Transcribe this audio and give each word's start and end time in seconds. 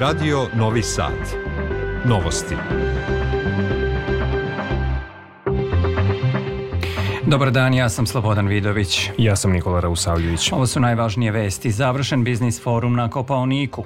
Radio 0.00 0.46
Novi 0.54 0.82
Sad. 0.82 1.12
Novosti. 2.04 2.54
Dobar 7.26 7.50
dan, 7.50 7.74
ja 7.74 7.88
sam 7.88 8.06
Slobodan 8.06 8.46
Vidović. 8.46 9.10
Ja 9.18 9.36
sam 9.36 9.52
Nikola 9.52 9.80
Rausavljević. 9.80 10.52
Ovo 10.52 10.66
su 10.66 10.80
najvažnije 10.80 11.32
vesti. 11.32 11.70
Završen 11.70 12.24
biznis 12.24 12.62
forum 12.62 12.96
na 12.96 13.10
Kopaoniku. 13.10 13.84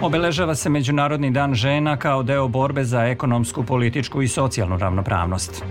Obeležava 0.00 0.54
se 0.54 0.68
Međunarodni 0.68 1.30
dan 1.30 1.54
žena 1.54 1.96
kao 1.96 2.22
deo 2.22 2.48
borbe 2.48 2.84
za 2.84 3.04
ekonomsku, 3.04 3.64
političku 3.64 4.22
i 4.22 4.28
socijalnu 4.28 4.78
ravnopravnost. 4.78 5.64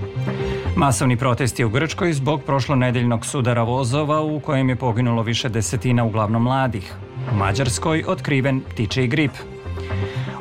Masovni 0.75 1.17
protesti 1.17 1.63
u 1.63 1.69
Grčkoj 1.69 2.13
zbog 2.13 2.43
prošlonedeljnog 2.43 3.25
sudara 3.25 3.63
vozova 3.63 4.21
u 4.21 4.39
kojem 4.39 4.69
je 4.69 4.75
poginulo 4.75 5.23
više 5.23 5.49
desetina 5.49 6.03
uglavnom 6.03 6.43
mladih. 6.43 6.93
U 7.31 7.35
Mađarskoj 7.35 8.03
otkriven 8.07 8.61
ptiči 8.61 9.07
grip. 9.07 9.31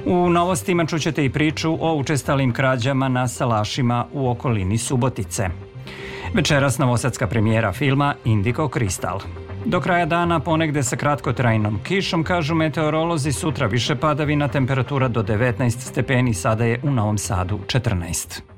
U 0.07 0.31
novostima 0.31 0.87
čućete 0.87 1.25
i 1.25 1.31
priču 1.31 1.79
o 1.81 1.95
učestalim 1.95 2.53
krađama 2.53 3.09
na 3.09 3.29
salašima 3.29 4.07
u 4.13 4.31
okolini 4.31 4.79
Subotice. 4.79 5.49
Večeras 6.35 6.79
novosadska 6.79 7.27
premijera 7.27 7.73
filma 7.73 8.15
Indigo 8.25 8.69
Kristal. 8.69 9.21
Do 9.65 9.81
kraja 9.81 10.07
dana 10.07 10.41
ponegde 10.41 10.83
sa 10.83 10.97
kratkotrajnom 10.97 11.79
kišom, 11.83 12.25
kažu 12.25 12.55
meteorolozi, 12.55 13.33
sutra 13.33 13.67
više 13.67 13.97
padavina, 13.97 14.49
temperatura 14.49 15.09
do 15.09 15.23
19 15.23 15.71
stepeni, 15.71 16.35
sada 16.35 16.65
je 16.65 16.81
u 16.83 16.91
Novom 16.91 17.19
Sadu 17.19 17.59
14. 17.67 18.52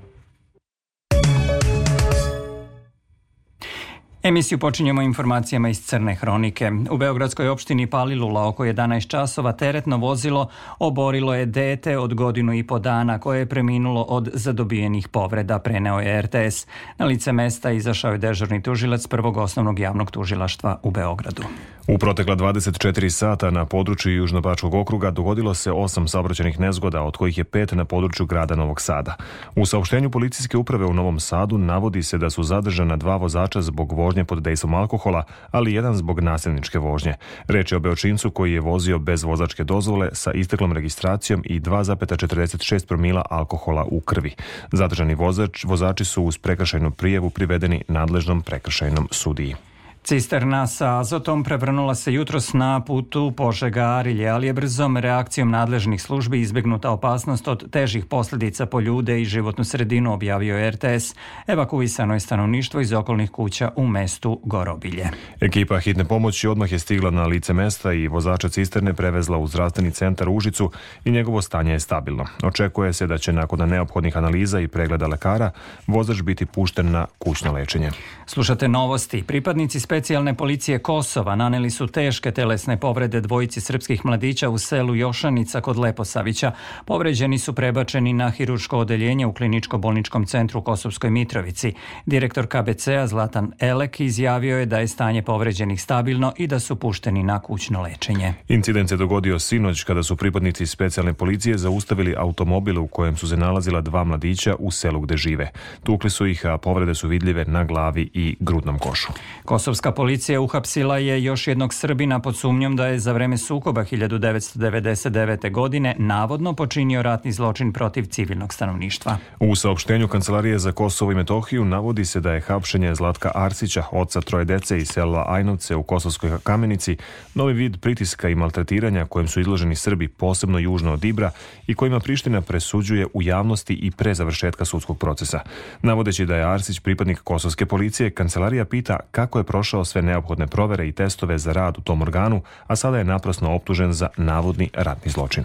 Emisiju 4.24 4.59
počinjemo 4.59 5.02
informacijama 5.02 5.69
iz 5.69 5.87
Crne 5.87 6.14
hronike. 6.14 6.70
U 6.91 6.96
Beogradskoj 6.96 7.48
opštini 7.48 7.86
Palilula 7.86 8.48
oko 8.48 8.64
11 8.64 9.08
časova 9.08 9.53
teretno 9.53 9.97
vozilo 9.97 10.48
oborilo 10.78 11.34
je 11.34 11.47
dete 11.47 11.98
od 11.98 12.14
godinu 12.14 12.55
i 12.55 12.62
po 12.62 12.78
dana 12.78 13.19
koje 13.19 13.39
je 13.39 13.47
preminulo 13.47 14.03
od 14.03 14.31
zadobijenih 14.33 15.08
povreda, 15.08 15.58
preneo 15.58 16.00
je 16.00 16.22
RTS. 16.22 16.66
Na 16.98 17.06
lice 17.06 17.33
mesta 17.33 17.70
izašao 17.70 18.12
je 18.12 18.19
dežurni 18.19 18.62
tužilac 18.62 19.06
prvog 19.06 19.36
osnovnog 19.36 19.78
javnog 19.78 20.11
tužilaštva 20.11 20.78
u 20.83 20.91
Beogradu. 20.91 21.42
U 21.88 21.98
protekla 21.98 22.36
24 22.36 23.09
sata 23.11 23.50
na 23.50 23.64
području 23.64 24.12
Južnobačkog 24.12 24.75
okruga 24.75 25.11
dogodilo 25.11 25.55
se 25.55 25.72
osam 25.72 26.09
saobraćenih 26.09 26.61
nezgoda, 26.61 27.03
od 27.03 27.16
kojih 27.16 27.38
je 27.38 27.44
pet 27.44 27.72
na 27.72 27.84
području 27.84 28.27
grada 28.27 28.56
Novog 28.56 28.81
Sada. 28.81 29.16
U 29.56 29.66
saopštenju 29.66 30.11
policijske 30.11 30.56
uprave 30.56 30.86
u 30.86 30.94
Novom 30.94 31.20
Sadu 31.20 31.59
navodi 31.59 32.03
se 32.03 32.19
da 32.19 32.31
su 32.31 32.42
zadržana 32.42 32.97
dva 32.97 33.16
vozača 33.16 33.62
zbog 33.62 33.92
vožnje 33.92 34.14
pod 34.23 34.43
dejstvom 34.43 34.75
alkohola, 34.75 35.25
ali 35.51 35.75
jedan 35.75 35.97
zbog 35.97 36.20
nasilničke 36.20 36.79
vožnje. 36.79 37.15
Reč 37.48 37.73
je 37.73 37.77
o 37.77 37.81
Beočincu 37.81 38.31
koji 38.31 38.53
je 38.53 38.61
vozio 38.61 38.98
bez 38.98 39.23
vozačke 39.23 39.65
dozvole 39.65 40.09
sa 40.12 40.33
isteklom 40.33 40.73
registracijom 40.73 41.43
i 41.45 41.61
2,46 41.61 42.87
promila 42.87 43.23
alkohola 43.31 43.84
u 43.91 44.01
krvi. 44.01 44.34
Zadržani 44.73 45.15
vozač, 45.15 45.65
vozači 45.65 46.05
su 46.05 46.23
uz 46.23 46.39
prekršajnu 46.39 46.91
prijevu 46.91 47.31
privedeni 47.31 47.83
nadležnom 47.89 48.43
prekršajnom 48.43 49.09
sudiji. 49.11 49.73
Cisterna 50.05 50.66
sa 50.66 50.98
azotom 50.98 51.44
prevrnula 51.44 51.94
se 51.94 52.12
jutros 52.12 52.52
na 52.52 52.80
putu 52.80 53.33
Požega-Arilje, 53.36 54.28
ali 54.28 54.47
je 54.47 54.52
brzom 54.52 54.97
reakcijom 54.97 55.50
nadležnih 55.50 56.02
službi 56.02 56.41
izbegnuta 56.41 56.91
opasnost 56.91 57.48
od 57.48 57.70
težih 57.70 58.05
posledica 58.05 58.66
po 58.66 58.80
ljude 58.80 59.20
i 59.20 59.25
životnu 59.25 59.64
sredinu, 59.64 60.12
objavio 60.12 60.70
RTS. 60.70 61.14
Evakuisano 61.47 62.14
je 62.14 62.20
stanovništvo 62.20 62.80
iz 62.80 62.92
okolnih 62.92 63.30
kuća 63.30 63.70
u 63.77 63.86
mestu 63.86 64.41
Gorobilje. 64.44 65.08
Ekipa 65.41 65.78
hitne 65.78 66.05
pomoći 66.05 66.48
odmah 66.48 66.72
je 66.72 66.78
stigla 66.78 67.10
na 67.10 67.27
lice 67.27 67.52
mesta 67.52 67.92
i 67.92 68.08
vozača 68.08 68.48
cisterne 68.48 68.94
prevezla 68.94 69.38
u 69.38 69.47
zdravstveni 69.47 69.91
centar 69.91 70.28
Užicu 70.28 70.70
i 71.05 71.10
njegovo 71.10 71.42
stanje 71.42 71.72
je 71.72 71.81
stabilno. 71.81 72.26
Očekuje 72.43 72.93
se 72.93 73.06
da 73.06 73.19
će 73.19 73.32
nakon 73.32 73.69
neophodnih 73.69 74.16
analiza 74.16 74.60
i 74.60 74.69
pregleda 74.69 75.06
lekara 75.06 75.50
vozač 75.87 76.22
biti 76.22 76.47
pušten 76.47 76.91
na 76.91 77.06
kućno 77.19 77.53
lečenje. 77.53 77.91
Slušate 78.26 78.69
novosti. 78.69 79.22
Pripadnici 79.22 79.81
specijalne 79.94 80.34
policije 80.34 80.78
Kosova 80.78 81.34
naneli 81.34 81.71
su 81.71 81.87
teške 81.87 82.31
telesne 82.31 82.81
povrede 82.81 83.21
dvojici 83.21 83.60
srpskih 83.60 84.05
mladića 84.05 84.49
u 84.49 84.59
selu 84.59 84.94
Jošanica 84.94 85.60
kod 85.60 85.78
Leposavića. 85.78 86.53
Povređeni 86.84 87.38
su 87.38 87.53
prebačeni 87.53 88.12
na 88.12 88.31
hiruško 88.31 88.78
odeljenje 88.78 89.27
u 89.27 89.32
kliničko-bolničkom 89.32 90.27
centru 90.27 90.59
u 90.59 90.62
Kosovskoj 90.62 91.10
Mitrovici. 91.10 91.72
Direktor 92.06 92.47
KBC-a 92.47 93.06
Zlatan 93.06 93.53
Elek 93.60 94.00
izjavio 94.00 94.59
je 94.59 94.66
da 94.66 94.78
je 94.78 94.88
stanje 94.88 95.22
povređenih 95.22 95.82
stabilno 95.82 96.32
i 96.37 96.47
da 96.47 96.61
su 96.61 96.76
pušteni 96.76 97.22
na 97.22 97.41
kućno 97.41 97.82
lečenje. 97.82 98.34
Incident 98.49 98.88
se 98.88 98.97
dogodio 98.97 99.38
sinoć 99.38 99.82
kada 99.82 100.03
su 100.03 100.16
pripadnici 100.16 100.66
specijalne 100.66 101.12
policije 101.12 101.59
zaustavili 101.59 102.15
automobil 102.19 102.81
u 102.81 102.87
kojem 102.87 103.16
su 103.16 103.28
se 103.28 103.37
nalazila 103.37 103.81
dva 103.81 104.05
mladića 104.05 104.55
u 104.59 104.71
selu 104.71 105.00
gde 105.00 105.16
žive. 105.16 105.50
Tukli 105.82 106.11
su 106.11 106.26
ih, 106.26 106.47
a 106.47 106.59
povrede 106.59 106.94
su 106.94 107.09
vidljive 107.09 107.44
na 107.44 107.65
glavi 107.65 108.11
i 108.15 108.37
grudnom 108.41 108.78
košu. 108.78 109.12
Kosovska 109.44 109.84
Srpska 109.84 109.97
policija 109.97 110.41
uhapsila 110.41 110.99
je 110.99 111.25
još 111.25 111.47
jednog 111.47 111.75
Srbina 111.75 112.21
pod 112.21 112.37
sumnjom 112.37 112.77
da 112.77 112.87
je 112.87 112.99
za 112.99 113.12
vreme 113.12 113.39
sukoba 113.39 113.84
1999. 113.84 115.50
godine 115.50 115.95
navodno 115.99 116.53
počinio 116.53 117.03
ratni 117.03 117.33
zločin 117.33 117.72
protiv 117.72 118.05
civilnog 118.05 118.55
stanovništva. 118.55 119.19
U 119.41 119.56
saopštenju 119.56 120.09
Kancelarije 120.09 120.59
za 120.59 120.73
Kosovo 120.73 121.12
i 121.12 121.15
Metohiju 121.15 121.65
navodi 121.65 122.05
se 122.05 122.21
da 122.21 122.33
je 122.33 122.41
hapšenje 122.41 122.94
Zlatka 122.94 123.31
Arsića, 123.34 123.83
oca 123.93 124.21
troje 124.21 124.44
dece 124.44 124.78
iz 124.78 124.89
sela 124.89 125.25
Ajnovce 125.28 125.77
u 125.77 125.83
Kosovskoj 125.83 126.31
kamenici, 126.43 126.97
novi 127.34 127.53
vid 127.53 127.81
pritiska 127.81 128.28
i 128.28 128.34
maltretiranja 128.34 129.05
kojem 129.05 129.28
su 129.28 129.41
izloženi 129.41 129.77
Srbi 129.77 130.09
posebno 130.09 130.59
južno 130.59 130.93
od 130.93 131.05
Ibra 131.05 131.31
i 131.67 131.75
kojima 131.75 132.00
Priština 132.00 132.41
presuđuje 132.41 133.06
u 133.15 133.23
javnosti 133.23 133.75
i 133.75 133.91
pre 133.91 134.15
završetka 134.15 134.65
sudskog 134.65 134.99
procesa. 134.99 135.41
Navodeći 135.83 136.27
da 136.27 136.37
je 136.37 136.53
Arsić 136.53 136.81
pripadnik 136.81 137.19
kosovske 137.19 137.67
policije, 137.67 138.11
Kancelarija 138.11 138.65
pita 138.65 139.00
kako 139.11 139.39
je 139.39 139.44
prošao 139.44 139.74
prošao 139.75 139.85
sve 139.85 140.03
neophodne 140.03 140.47
provere 140.47 140.89
i 140.89 140.93
testove 140.93 141.39
za 141.39 141.53
rad 141.53 141.79
u 141.79 141.81
tom 141.81 142.03
organu, 142.03 142.43
a 142.67 142.77
sada 142.77 142.99
je 142.99 143.05
naprasno 143.05 143.55
optužen 143.55 143.93
za 143.93 144.09
navodni 144.17 144.71
ratni 144.73 145.11
zločin. 145.11 145.45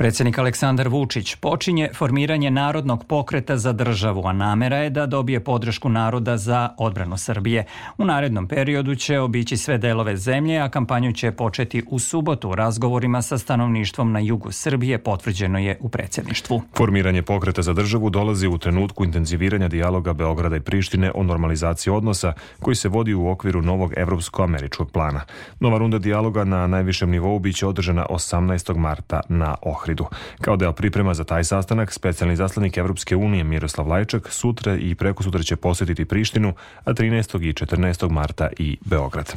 Predsednik 0.00 0.38
Aleksandar 0.38 0.88
Vučić 0.88 1.34
počinje 1.34 1.88
formiranje 1.94 2.50
narodnog 2.50 3.04
pokreta 3.04 3.56
za 3.56 3.72
državu, 3.72 4.26
a 4.26 4.32
namera 4.32 4.76
je 4.76 4.90
da 4.90 5.06
dobije 5.06 5.40
podršku 5.44 5.88
naroda 5.88 6.36
za 6.36 6.68
odbranu 6.78 7.16
Srbije. 7.16 7.64
U 7.98 8.04
narednom 8.04 8.48
periodu 8.48 8.94
će 8.94 9.18
obići 9.18 9.56
sve 9.56 9.78
delove 9.78 10.16
zemlje, 10.16 10.58
a 10.58 10.68
kampanju 10.68 11.12
će 11.12 11.32
početi 11.32 11.82
u 11.90 11.98
subotu 11.98 12.54
razgovorima 12.54 13.22
sa 13.22 13.38
stanovništvom 13.38 14.12
na 14.12 14.18
jugu 14.18 14.52
Srbije, 14.52 14.98
potvrđeno 14.98 15.58
je 15.58 15.78
u 15.80 15.88
predsedništvu. 15.88 16.62
Formiranje 16.76 17.22
pokreta 17.22 17.62
za 17.62 17.72
državu 17.72 18.10
dolazi 18.10 18.48
u 18.48 18.58
trenutku 18.58 19.04
intenziviranja 19.04 19.68
dijaloga 19.68 20.12
Beograda 20.12 20.56
i 20.56 20.60
Prištine 20.60 21.12
o 21.14 21.22
normalizaciji 21.22 21.92
odnosa 21.92 22.32
koji 22.60 22.74
se 22.74 22.88
vodi 22.88 23.14
u 23.14 23.28
okviru 23.28 23.62
novog 23.62 23.92
evropsko-američkog 23.96 24.90
plana. 24.90 25.20
Nova 25.60 25.78
runda 25.78 25.98
dijaloga 25.98 26.44
na 26.44 26.66
najvišem 26.66 27.10
nivou 27.10 27.38
biće 27.38 27.66
održana 27.66 28.06
18. 28.10 28.76
marta 28.76 29.20
na 29.28 29.54
Ohridu. 29.62 29.89
Ohridu. 29.90 30.06
Kao 30.40 30.56
deo 30.56 30.72
priprema 30.72 31.14
za 31.14 31.24
taj 31.24 31.44
sastanak, 31.44 31.92
specijalni 31.92 32.36
zaslanik 32.36 32.76
Evropske 32.76 33.16
unije 33.16 33.44
Miroslav 33.44 33.88
Lajčak 33.88 34.28
sutra 34.30 34.76
i 34.76 34.94
preko 34.94 35.22
sutra 35.22 35.42
će 35.42 35.56
posetiti 35.56 36.04
Prištinu, 36.04 36.54
a 36.84 36.92
13. 36.92 37.48
i 37.48 37.52
14. 37.52 38.10
marta 38.10 38.48
i 38.58 38.78
Beograd. 38.84 39.34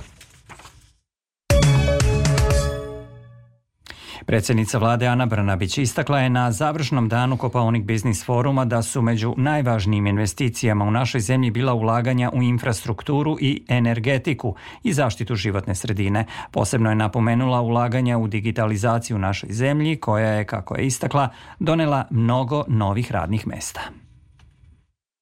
Predsednica 4.34 4.78
vlade 4.78 5.08
Ana 5.08 5.26
Brnabić 5.26 5.78
istakla 5.78 6.20
je 6.20 6.30
na 6.30 6.52
završnom 6.52 7.10
danu 7.10 7.38
Kopaonik 7.38 7.84
Biznis 7.84 8.26
foruma 8.26 8.66
da 8.66 8.82
su 8.82 9.02
među 9.02 9.34
najvažnijim 9.38 10.08
investicijama 10.08 10.86
u 10.86 10.92
našoj 10.92 11.22
zemlji 11.22 11.52
bila 11.52 11.74
ulaganja 11.74 12.32
u 12.34 12.42
infrastrukturu 12.42 13.38
i 13.42 13.64
energetiku 13.68 14.56
i 14.84 14.94
zaštitu 14.94 15.36
životne 15.36 15.76
sredine. 15.76 16.26
Posebno 16.52 16.90
je 16.90 16.96
napomenula 16.96 17.62
ulaganja 17.62 18.18
u 18.18 18.28
digitalizaciju 18.28 19.16
u 19.16 19.20
našoj 19.20 19.50
zemlji 19.52 19.96
koja 19.96 20.30
je, 20.30 20.46
kako 20.46 20.78
je 20.78 20.86
istakla, 20.86 21.30
donela 21.60 22.08
mnogo 22.10 22.64
novih 22.68 23.12
radnih 23.12 23.48
mesta. 23.48 23.82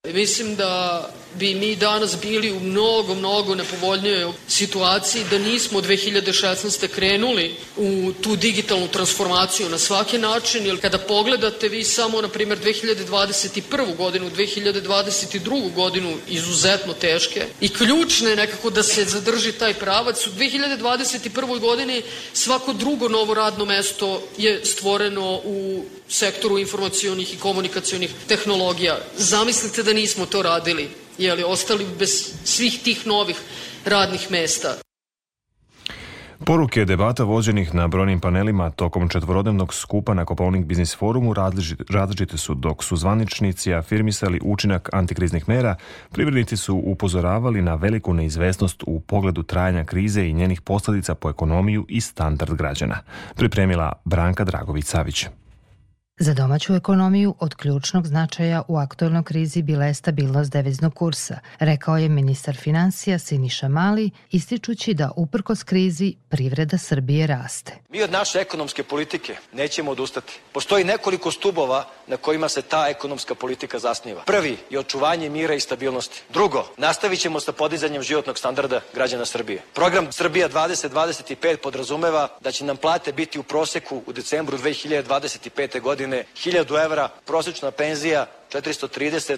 Mislim 0.08 0.56
da 0.56 1.10
bi 1.36 1.56
mi 1.56 1.76
danas 1.76 2.18
bili 2.22 2.52
u 2.52 2.60
mnogo, 2.60 3.16
mnogo 3.16 3.56
nepovoljnijoj 3.56 4.32
situaciji 4.48 5.24
da 5.30 5.38
nismo 5.38 5.82
2016. 5.82 6.88
krenuli 6.88 7.56
u 7.78 8.12
tu 8.22 8.36
digitalnu 8.36 8.88
transformaciju 8.88 9.70
na 9.70 9.78
svaki 9.78 10.18
način, 10.18 10.66
jer 10.66 10.82
kada 10.82 10.98
pogledate 10.98 11.70
vi 11.70 11.84
samo, 11.84 12.22
na 12.22 12.28
primjer, 12.28 12.60
2021. 12.64 13.96
godinu, 13.98 14.30
2022. 14.30 15.74
godinu 15.74 16.18
izuzetno 16.30 16.94
teške 16.94 17.46
i 17.60 17.70
ključne 17.70 18.36
nekako 18.36 18.70
da 18.70 18.84
se 18.84 19.06
zadrži 19.06 19.52
taj 19.52 19.74
pravac, 19.74 20.28
u 20.28 20.30
2021. 20.30 21.60
godini 21.60 22.02
svako 22.34 22.74
drugo 22.74 23.10
novo 23.10 23.34
radno 23.34 23.66
mesto 23.66 24.24
je 24.38 24.66
stvoreno 24.66 25.42
u 25.44 25.86
sektoru 26.12 26.60
informacionih 26.60 27.34
i 27.34 27.38
komunikacionih 27.38 28.14
tehnologija. 28.28 28.98
Zamislite 29.18 29.84
da 29.84 29.94
nismo 29.94 30.26
to 30.26 30.42
radili, 30.42 30.90
jeli, 31.18 31.44
ostali 31.44 31.86
bez 32.00 32.34
svih 32.44 32.80
tih 32.84 33.08
novih 33.08 33.38
radnih 33.86 34.32
mesta. 34.32 34.76
Poruke 36.46 36.86
debata 36.86 37.24
vođenih 37.24 37.76
na 37.76 37.88
brojnim 37.88 38.20
panelima 38.20 38.70
tokom 38.70 39.10
četvorodnevnog 39.10 39.74
skupa 39.74 40.14
na 40.14 40.26
Kopovnik 40.26 40.66
Biznis 40.66 40.96
forumu 40.98 41.34
različite 41.90 42.38
su, 42.38 42.54
dok 42.54 42.84
su 42.84 42.96
zvaničnici 42.96 43.74
afirmisali 43.74 44.40
učinak 44.44 44.90
antikriznih 44.94 45.50
mera, 45.50 45.76
privrednici 46.12 46.58
su 46.58 46.82
upozoravali 46.86 47.62
na 47.62 47.76
veliku 47.76 48.14
neizvesnost 48.14 48.84
u 48.88 49.00
pogledu 49.00 49.44
trajanja 49.44 49.84
krize 49.84 50.26
i 50.28 50.34
njenih 50.34 50.62
posljedica 50.62 51.16
po 51.16 51.30
ekonomiju 51.30 51.86
i 51.90 52.02
standard 52.02 52.54
građana. 52.54 53.00
Pripremila 53.36 53.94
Branka 54.06 54.46
Dragović-Savić. 54.46 55.28
Za 56.22 56.34
domaću 56.34 56.76
ekonomiju 56.76 57.36
od 57.40 57.56
ključnog 57.56 58.08
značaja 58.08 58.62
u 58.68 58.78
aktualnoj 58.78 59.24
krizi 59.24 59.62
bila 59.62 59.86
je 59.86 59.94
stabilnost 59.94 60.52
deviznog 60.52 60.94
kursa, 60.94 61.40
rekao 61.60 61.98
je 61.98 62.10
ministar 62.10 62.56
financija 62.56 63.20
Siniša 63.20 63.68
Mali, 63.68 64.10
ističući 64.32 64.94
da 64.94 65.12
uprkos 65.16 65.64
krizi 65.64 66.14
privreda 66.30 66.78
Srbije 66.78 67.28
raste. 67.28 67.74
Mi 67.90 68.04
od 68.04 68.12
naše 68.12 68.40
ekonomske 68.40 68.84
politike 68.84 69.36
nećemo 69.54 69.92
odustati. 69.92 70.40
Postoji 70.52 70.84
nekoliko 70.84 71.32
stubova 71.32 71.86
na 72.12 72.18
kojima 72.18 72.50
se 72.50 72.62
ta 72.62 72.88
ekonomska 72.90 73.36
politika 73.36 73.80
zasniva. 73.80 74.24
Prvi 74.26 74.58
je 74.70 74.80
očuvanje 74.80 75.30
mira 75.30 75.56
i 75.56 75.60
stabilnosti. 75.60 76.22
Drugo, 76.30 76.68
nastavit 76.78 77.20
ćemo 77.20 77.40
sa 77.40 77.52
podizanjem 77.52 78.04
životnog 78.04 78.38
standarda 78.38 78.82
građana 78.94 79.26
Srbije. 79.26 79.62
Program 79.74 80.12
Srbija 80.12 80.50
2025 80.50 81.58
podrazumeva 81.58 82.28
da 82.42 82.52
će 82.52 82.66
nam 82.66 82.78
plate 82.78 83.14
biti 83.14 83.40
u 83.40 83.44
proseku 83.44 84.02
u 84.06 84.14
decembru 84.14 84.58
2025. 84.58 85.80
godine 85.82 86.02
godine 86.02 86.24
1000 86.36 86.86
evra, 86.86 87.10
prosječna 87.26 87.72
penzija 87.72 88.26
430 88.52 89.38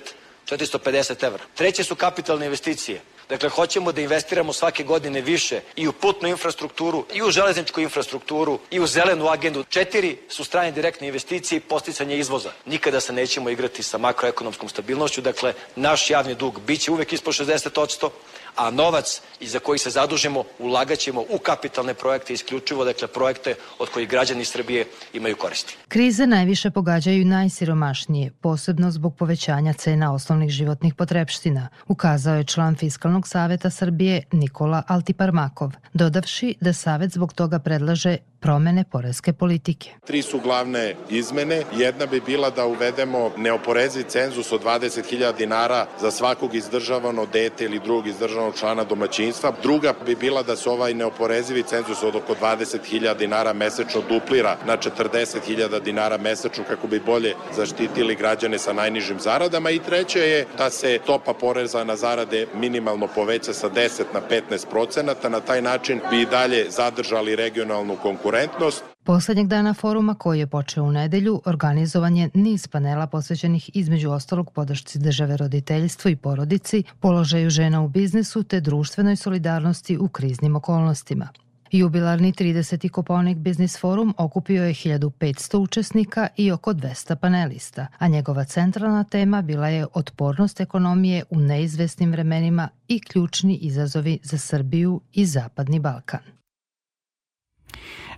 450 0.49 1.25
evra. 1.25 1.43
Treće 1.55 1.83
su 1.83 1.95
kapitalne 1.95 2.45
investicije. 2.45 3.01
Dakle, 3.29 3.49
hoćemo 3.49 3.91
da 3.91 4.01
investiramo 4.01 4.53
svake 4.53 4.83
godine 4.83 5.21
više 5.21 5.61
i 5.75 5.87
u 5.87 5.91
putnu 5.93 6.29
infrastrukturu, 6.29 7.05
i 7.13 7.21
u 7.21 7.31
železničku 7.31 7.81
infrastrukturu, 7.81 8.59
i 8.71 8.79
u 8.79 8.87
zelenu 8.87 9.27
agendu. 9.27 9.63
Četiri 9.63 10.17
su 10.29 10.43
strane 10.43 10.71
direktne 10.71 11.07
investicije 11.07 11.57
i 11.57 11.61
posticanje 11.61 12.17
izvoza. 12.17 12.51
Nikada 12.65 12.99
se 12.99 13.13
nećemo 13.13 13.49
igrati 13.49 13.83
sa 13.83 13.97
makroekonomskom 13.97 14.69
stabilnošću. 14.69 15.21
Dakle, 15.21 15.53
naš 15.75 16.09
javni 16.09 16.35
dug 16.35 16.59
biće 16.59 16.91
uvek 16.91 17.13
ispod 17.13 17.33
60%, 17.33 18.09
a 18.55 18.71
novac 18.71 19.21
i 19.39 19.47
za 19.47 19.59
koji 19.59 19.79
se 19.79 19.89
zadužimo 19.89 20.43
ulagaćemo 20.59 21.21
u 21.21 21.37
kapitalne 21.37 21.93
projekte 21.93 22.33
isključivo, 22.33 22.85
dakle 22.85 23.07
projekte 23.07 23.55
od 23.79 23.89
kojih 23.89 24.09
građani 24.09 24.45
Srbije 24.45 24.85
imaju 25.13 25.35
koristi. 25.35 25.77
Krize 25.87 26.27
najviše 26.27 26.71
pogađaju 26.71 27.25
najsiromašnije, 27.25 28.31
posebno 28.41 28.91
zbog 28.91 29.15
povećanja 29.15 29.73
cena 29.73 30.13
osnovnih 30.13 30.49
životnih 30.49 30.93
potrepština, 30.93 31.69
ukazao 31.87 32.35
je 32.35 32.43
član 32.43 32.75
Fiskalnog 32.75 33.27
saveta 33.27 33.69
Srbije 33.69 34.23
Nikola 34.31 34.83
Altiparmakov, 34.87 35.71
dodavši 35.93 36.55
da 36.61 36.73
savet 36.73 37.11
zbog 37.11 37.33
toga 37.33 37.59
predlaže 37.59 38.17
promene 38.43 38.83
poreske 38.91 39.33
politike. 39.33 39.89
Tri 40.05 40.21
su 40.21 40.39
glavne 40.39 40.95
izmene. 41.09 41.63
Jedna 41.75 42.05
bi 42.05 42.19
bila 42.19 42.49
da 42.49 42.65
uvedemo 42.65 43.31
neoporeziv 43.37 44.03
cenzus 44.03 44.51
od 44.51 44.63
20.000 44.63 45.37
dinara 45.37 45.87
za 46.01 46.11
svakog 46.11 46.55
izdržavano 46.55 47.25
dete 47.25 47.65
ili 47.65 47.79
drugog 47.79 48.07
izdržavanog 48.07 48.55
člana 48.59 48.83
domaćinstva. 48.83 49.53
Druga 49.63 49.93
bi 50.05 50.15
bila 50.15 50.43
da 50.43 50.55
se 50.55 50.69
ovaj 50.69 50.93
neoporezivi 50.93 51.63
cenzus 51.63 52.03
od 52.03 52.15
oko 52.15 52.35
20.000 52.41 53.17
dinara 53.17 53.53
mesečno 53.53 54.01
duplira 54.09 54.57
na 54.67 54.77
40.000 54.77 55.81
dinara 55.83 56.17
mesečno 56.17 56.63
kako 56.67 56.87
bi 56.87 56.99
bolje 56.99 57.35
zaštitili 57.55 58.15
građane 58.15 58.59
sa 58.59 58.73
najnižim 58.73 59.19
zaradama. 59.19 59.69
I 59.69 59.79
treće 59.79 60.19
je 60.19 60.45
da 60.57 60.69
se 60.69 60.99
topa 61.05 61.33
poreza 61.33 61.83
na 61.83 61.95
zarade 61.95 62.47
minimalno 62.55 63.07
poveća 63.07 63.53
sa 63.53 63.69
10 63.69 64.03
na 64.13 64.21
15 64.29 64.69
procenata. 64.69 65.29
Na 65.29 65.39
taj 65.39 65.61
način 65.61 66.01
bi 66.11 66.21
i 66.21 66.25
dalje 66.25 66.65
zadržali 66.69 67.35
regionalnu 67.35 67.95
konkurenciju 67.95 68.32
konkurentnost. 68.33 68.83
Poslednjeg 69.03 69.47
dana 69.47 69.73
foruma 69.73 70.15
koji 70.15 70.39
je 70.39 70.47
počeo 70.47 70.83
u 70.83 70.91
nedelju 70.91 71.41
organizovan 71.45 72.17
je 72.17 72.29
niz 72.33 72.67
panela 72.67 73.07
posvećenih 73.07 73.69
između 73.73 74.11
ostalog 74.11 74.51
podršci 74.51 74.99
države 74.99 75.37
roditeljstvu 75.37 76.11
i 76.11 76.15
porodici, 76.15 76.83
položaju 76.99 77.49
žena 77.49 77.81
u 77.81 77.87
biznisu 77.87 78.43
te 78.43 78.59
društvenoj 78.59 79.15
solidarnosti 79.15 79.97
u 79.97 80.07
kriznim 80.07 80.55
okolnostima. 80.55 81.27
Jubilarni 81.71 82.33
30. 82.33 82.89
Koponik 82.89 83.37
Biznis 83.37 83.79
Forum 83.79 84.13
okupio 84.17 84.63
je 84.63 84.73
1500 84.73 85.57
učesnika 85.57 86.27
i 86.37 86.51
oko 86.51 86.73
200 86.73 87.15
panelista, 87.15 87.87
a 87.97 88.07
njegova 88.07 88.43
centralna 88.43 89.03
tema 89.03 89.41
bila 89.41 89.67
je 89.67 89.87
otpornost 89.93 90.61
ekonomije 90.61 91.23
u 91.29 91.39
neizvesnim 91.39 92.11
vremenima 92.11 92.69
i 92.87 92.99
ključni 92.99 93.55
izazovi 93.55 94.19
za 94.23 94.37
Srbiju 94.37 95.01
i 95.13 95.25
Zapadni 95.25 95.79
Balkan. 95.79 96.42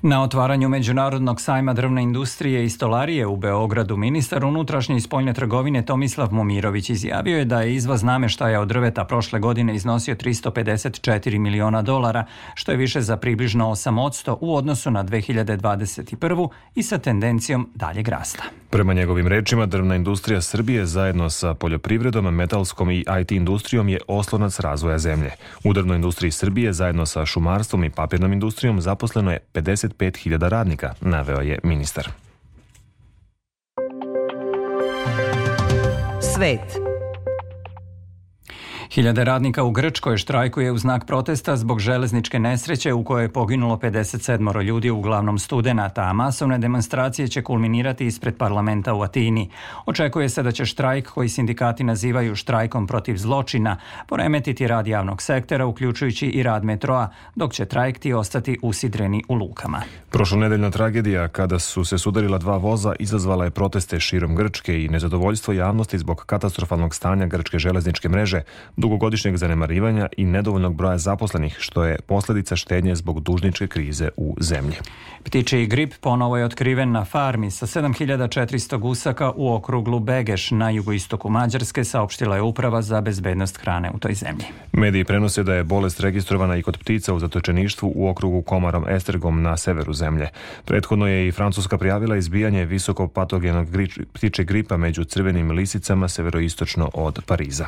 Na 0.08 0.24
otvaranju 0.24 0.70
Međunarodnog 0.70 1.42
sajma 1.42 1.74
drvne 1.74 2.04
industrije 2.04 2.66
i 2.66 2.70
stolarije 2.70 3.28
u 3.28 3.38
Beogradu 3.38 3.98
ministar 3.98 4.46
unutrašnje 4.46 4.96
i 4.96 5.02
spoljne 5.02 5.34
trgovine 5.34 5.86
Tomislav 5.86 6.34
Momirović 6.34 6.90
izjavio 6.90 7.38
je 7.38 7.46
da 7.46 7.62
je 7.62 7.76
izvoz 7.76 8.04
nameštaja 8.04 8.62
od 8.62 8.68
drveta 8.68 9.06
prošle 9.06 9.40
godine 9.40 9.76
iznosio 9.76 10.16
354 10.16 11.40
miliona 11.40 11.82
dolara, 11.82 12.26
što 12.54 12.72
je 12.72 12.78
više 12.78 13.02
za 13.02 13.18
približno 13.18 13.70
8% 13.70 14.38
u 14.42 14.56
odnosu 14.56 14.92
na 14.92 15.04
2021. 15.04 16.50
i 16.76 16.84
sa 16.84 16.98
tendencijom 16.98 17.70
daljeg 17.76 18.08
rasta. 18.08 18.44
Prema 18.76 18.94
njegovim 18.94 19.28
rečima, 19.28 19.66
drvna 19.66 19.96
industrija 19.96 20.42
Srbije 20.42 20.86
zajedno 20.86 21.30
sa 21.30 21.54
poljoprivredom, 21.54 22.36
metalskom 22.36 22.92
i 22.92 23.06
IT 23.22 23.32
industrijom 23.32 23.90
je 23.90 24.00
oslonac 24.08 24.60
razvoja 24.60 24.98
zemlje. 24.98 25.32
U 25.64 25.74
drvnoj 25.74 25.96
industriji 25.96 26.32
Srbije 26.32 26.74
zajedno 26.74 27.06
sa 27.06 27.26
šumarstvom 27.26 27.84
i 27.84 27.90
papirnom 27.90 28.34
industrijom 28.34 28.82
zaposleno 28.82 29.32
je 29.32 29.40
55.000 29.54 30.50
radnika, 30.50 30.94
naveo 31.02 31.40
je 31.40 31.60
ministar. 31.64 32.10
Svet. 36.34 36.85
Hiljade 38.96 39.24
radnika 39.24 39.64
u 39.64 39.72
Grčkoj 39.72 40.18
štrajkuje 40.18 40.72
u 40.72 40.78
znak 40.78 41.06
protesta 41.06 41.58
zbog 41.58 41.80
železničke 41.80 42.40
nesreće 42.40 42.94
u 42.94 43.04
kojoj 43.04 43.24
je 43.24 43.34
poginulo 43.34 43.76
57 43.76 44.64
ljudi, 44.64 44.90
uglavnom 44.90 45.40
studenata, 45.40 46.02
a 46.02 46.14
masovne 46.14 46.58
demonstracije 46.58 47.28
će 47.28 47.42
kulminirati 47.42 48.06
ispred 48.06 48.38
parlamenta 48.38 48.94
u 48.94 49.02
Atini. 49.02 49.50
Očekuje 49.86 50.30
se 50.30 50.44
da 50.44 50.52
će 50.52 50.66
štrajk, 50.66 51.10
koji 51.10 51.30
sindikati 51.30 51.84
nazivaju 51.84 52.36
štrajkom 52.36 52.88
protiv 52.88 53.18
zločina, 53.18 53.78
poremetiti 54.08 54.68
rad 54.68 54.88
javnog 54.88 55.22
sektora, 55.22 55.66
uključujući 55.66 56.28
i 56.28 56.44
rad 56.44 56.64
metroa, 56.64 57.10
dok 57.36 57.54
će 57.54 57.66
trajekti 57.66 58.14
ostati 58.14 58.58
usidreni 58.62 59.24
u 59.30 59.36
lukama. 59.36 59.82
Prošlonedeljna 60.10 60.72
tragedija, 60.72 61.28
kada 61.28 61.60
su 61.60 61.86
se 61.86 61.98
sudarila 61.98 62.38
dva 62.38 62.58
voza, 62.58 62.94
izazvala 63.00 63.46
je 63.46 63.52
proteste 63.52 64.00
širom 64.00 64.36
Grčke 64.36 64.84
i 64.84 64.90
nezadovoljstvo 64.90 65.54
javnosti 65.54 65.98
zbog 65.98 66.24
katastrofalnog 66.26 66.96
stanja 66.96 67.26
grčke 67.26 67.60
železničke 67.60 68.10
mreže, 68.10 68.42
dugogodišnjeg 68.86 69.38
zanemarivanja 69.38 70.08
i 70.18 70.26
nedovoljnog 70.26 70.76
broja 70.76 70.98
zaposlenih, 70.98 71.56
što 71.60 71.84
je 71.84 72.00
posljedica 72.08 72.56
štednje 72.56 72.96
zbog 72.96 73.20
dužničke 73.20 73.68
krize 73.68 74.10
u 74.18 74.36
zemlji. 74.40 74.76
Ptiči 75.24 75.66
grip 75.66 75.94
ponovo 76.02 76.38
je 76.38 76.46
otkriven 76.46 76.92
na 76.92 77.06
farmi 77.06 77.52
sa 77.52 77.66
7400 77.66 78.78
gusaka 78.78 79.32
u 79.36 79.54
okruglu 79.54 80.00
Begeš 80.00 80.52
na 80.52 80.70
jugoistoku 80.70 81.30
Mađarske, 81.30 81.84
saopštila 81.84 82.36
je 82.36 82.42
uprava 82.42 82.82
za 82.82 83.02
bezbednost 83.02 83.58
hrane 83.58 83.92
u 83.94 84.00
toj 84.00 84.14
zemlji. 84.14 84.46
Mediji 84.72 85.04
prenose 85.04 85.44
da 85.44 85.54
je 85.54 85.64
bolest 85.64 86.00
registrovana 86.00 86.58
i 86.58 86.62
kod 86.62 86.78
ptica 86.78 87.14
u 87.14 87.20
zatočeništvu 87.20 87.92
u 87.96 88.10
okrugu 88.10 88.42
komarom 88.42 88.86
Estergom 88.90 89.42
na 89.42 89.58
severu 89.58 89.94
zemlje. 89.94 90.30
Prethodno 90.66 91.08
je 91.08 91.28
i 91.28 91.32
Francuska 91.32 91.78
prijavila 91.78 92.18
izbijanje 92.18 92.66
visoko 92.66 93.08
patogenog 93.08 93.68
ptiče 94.14 94.44
gripa 94.44 94.78
među 94.78 95.04
crvenim 95.04 95.52
lisicama 95.52 96.08
severoistočno 96.08 96.90
od 96.94 97.20
Pariza. 97.26 97.66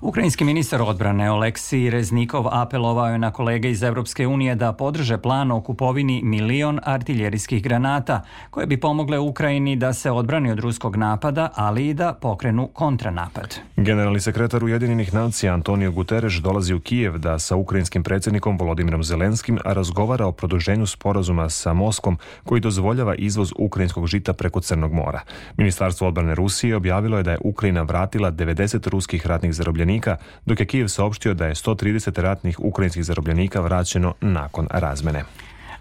Ukrajinski 0.00 0.44
ministar 0.44 0.82
odbrane 0.82 1.30
Oleksij 1.30 1.90
Reznikov 1.90 2.46
apelovao 2.50 3.06
je 3.06 3.18
na 3.18 3.30
kolege 3.30 3.70
iz 3.70 3.82
Europske 3.82 4.26
unije 4.26 4.54
da 4.54 4.72
podrže 4.72 5.18
plan 5.18 5.50
o 5.50 5.60
kupovini 5.60 6.20
milion 6.24 6.80
artiljerijskih 6.82 7.62
granata 7.62 8.22
koje 8.50 8.66
bi 8.66 8.80
pomogle 8.80 9.18
Ukrajini 9.18 9.76
da 9.76 9.92
se 9.92 10.10
odbrani 10.10 10.50
od 10.50 10.58
ruskog 10.58 10.96
napada, 10.96 11.50
ali 11.54 11.88
i 11.88 11.94
da 11.94 12.12
pokrenu 12.12 12.66
kontranapad. 12.66 13.58
Generalni 13.76 14.20
sekretar 14.20 14.64
Ujedinjenih 14.64 15.14
nacija 15.14 15.54
Antonio 15.54 15.92
Guterres 15.92 16.34
dolazi 16.34 16.74
u 16.74 16.80
Kijev 16.80 17.18
da 17.18 17.38
sa 17.38 17.56
ukrajinskim 17.56 18.02
predsjednikom 18.02 18.58
Volodimirom 18.58 19.04
Zelenskim 19.04 19.58
razgovara 19.64 20.26
o 20.26 20.32
produženju 20.32 20.86
sporazuma 20.86 21.48
sa 21.50 21.72
Moskom 21.72 22.18
koji 22.44 22.60
dozvoljava 22.60 23.14
izvoz 23.14 23.52
ukrajinskog 23.58 24.06
žita 24.06 24.32
preko 24.32 24.60
Crnog 24.60 24.92
mora. 24.92 25.20
Ministarstvo 25.56 26.08
odbrane 26.08 26.34
Rusije 26.34 26.76
objavilo 26.76 27.16
je 27.16 27.22
da 27.22 27.30
je 27.30 27.38
Ukrajina 27.44 27.82
vratila 27.82 28.32
90 28.32 28.88
ruskih 28.88 29.26
ratnih 29.26 29.52
zarobljenika 29.54 29.84
zarobljenika, 29.94 30.16
dok 30.46 30.60
je 30.60 30.66
Kijev 30.66 30.88
saopštio 30.88 31.34
da 31.34 31.46
je 31.46 31.54
130 31.54 32.20
ratnih 32.20 32.60
ukrajinskih 32.60 33.04
zarobljenika 33.04 33.60
vraćeno 33.60 34.14
nakon 34.20 34.66
razmene. 34.70 35.24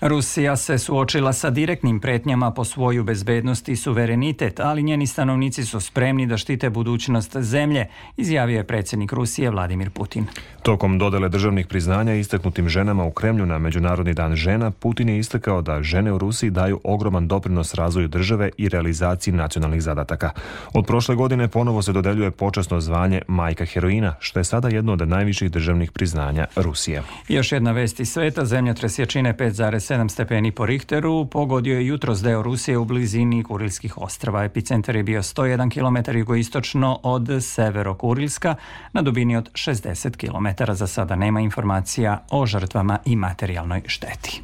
Rusija 0.05 0.55
se 0.55 0.77
suočila 0.77 1.33
sa 1.33 1.49
direktnim 1.49 1.99
pretnjama 1.99 2.51
po 2.51 2.63
svoju 2.63 3.03
bezbednost 3.03 3.69
i 3.69 3.75
suverenitet, 3.75 4.59
ali 4.59 4.83
njeni 4.83 5.07
stanovnici 5.07 5.65
su 5.65 5.79
spremni 5.79 6.27
da 6.27 6.37
štite 6.37 6.69
budućnost 6.69 7.37
zemlje, 7.37 7.87
izjavio 8.17 8.57
je 8.57 8.63
predsjednik 8.63 9.11
Rusije 9.11 9.49
Vladimir 9.49 9.89
Putin. 9.89 10.25
Tokom 10.63 10.97
dodele 10.97 11.29
državnih 11.29 11.67
priznanja 11.67 12.13
istaknutim 12.13 12.69
ženama 12.69 13.03
u 13.03 13.11
Kremlju 13.11 13.45
na 13.45 13.59
Međunarodni 13.59 14.13
dan 14.13 14.35
žena, 14.35 14.71
Putin 14.71 15.09
je 15.09 15.19
istakao 15.19 15.61
da 15.61 15.83
žene 15.83 16.13
u 16.13 16.17
Rusiji 16.17 16.49
daju 16.49 16.79
ogroman 16.83 17.27
doprinos 17.27 17.73
razvoju 17.73 18.07
države 18.07 18.49
i 18.57 18.69
realizaciji 18.69 19.33
nacionalnih 19.33 19.81
zadataka. 19.81 20.31
Od 20.73 20.85
prošle 20.85 21.15
godine 21.15 21.47
ponovo 21.47 21.81
se 21.81 21.91
dodeljuje 21.91 22.31
počasno 22.31 22.81
zvanje 22.81 23.21
majka 23.27 23.65
heroina, 23.65 24.15
što 24.19 24.39
je 24.39 24.43
sada 24.43 24.67
jedno 24.67 24.93
od 24.93 25.07
najviših 25.07 25.51
državnih 25.51 25.91
priznanja 25.91 26.45
Rusije. 26.55 27.03
Još 27.27 27.51
jedna 27.51 27.71
vest 27.71 27.99
iz 27.99 28.11
sveta, 28.11 28.45
zemljotres 28.45 28.99
jačine 28.99 29.33
5,7 29.33 29.92
stepeni 30.09 30.51
po 30.51 30.65
Richteru 30.65 31.25
pogodio 31.25 31.75
je 31.75 31.87
jutros 31.87 32.21
deo 32.21 32.41
Rusije 32.41 32.77
u 32.77 32.85
blizini 32.85 33.43
Kurilskih 33.43 33.97
ostrava. 33.97 34.43
Epicentar 34.43 34.95
je 34.95 35.03
bio 35.03 35.21
101 35.21 35.69
km 35.73 36.17
jugoistočno 36.17 36.99
od 37.03 37.27
severo-Kurilska 37.27 38.55
na 38.93 39.01
dubini 39.01 39.37
od 39.37 39.51
60 39.51 40.17
km. 40.17 40.73
Za 40.73 40.87
sada 40.87 41.15
nema 41.15 41.41
informacija 41.41 42.25
o 42.31 42.45
žrtvama 42.45 42.99
i 43.05 43.15
materijalnoj 43.15 43.81
šteti. 43.85 44.41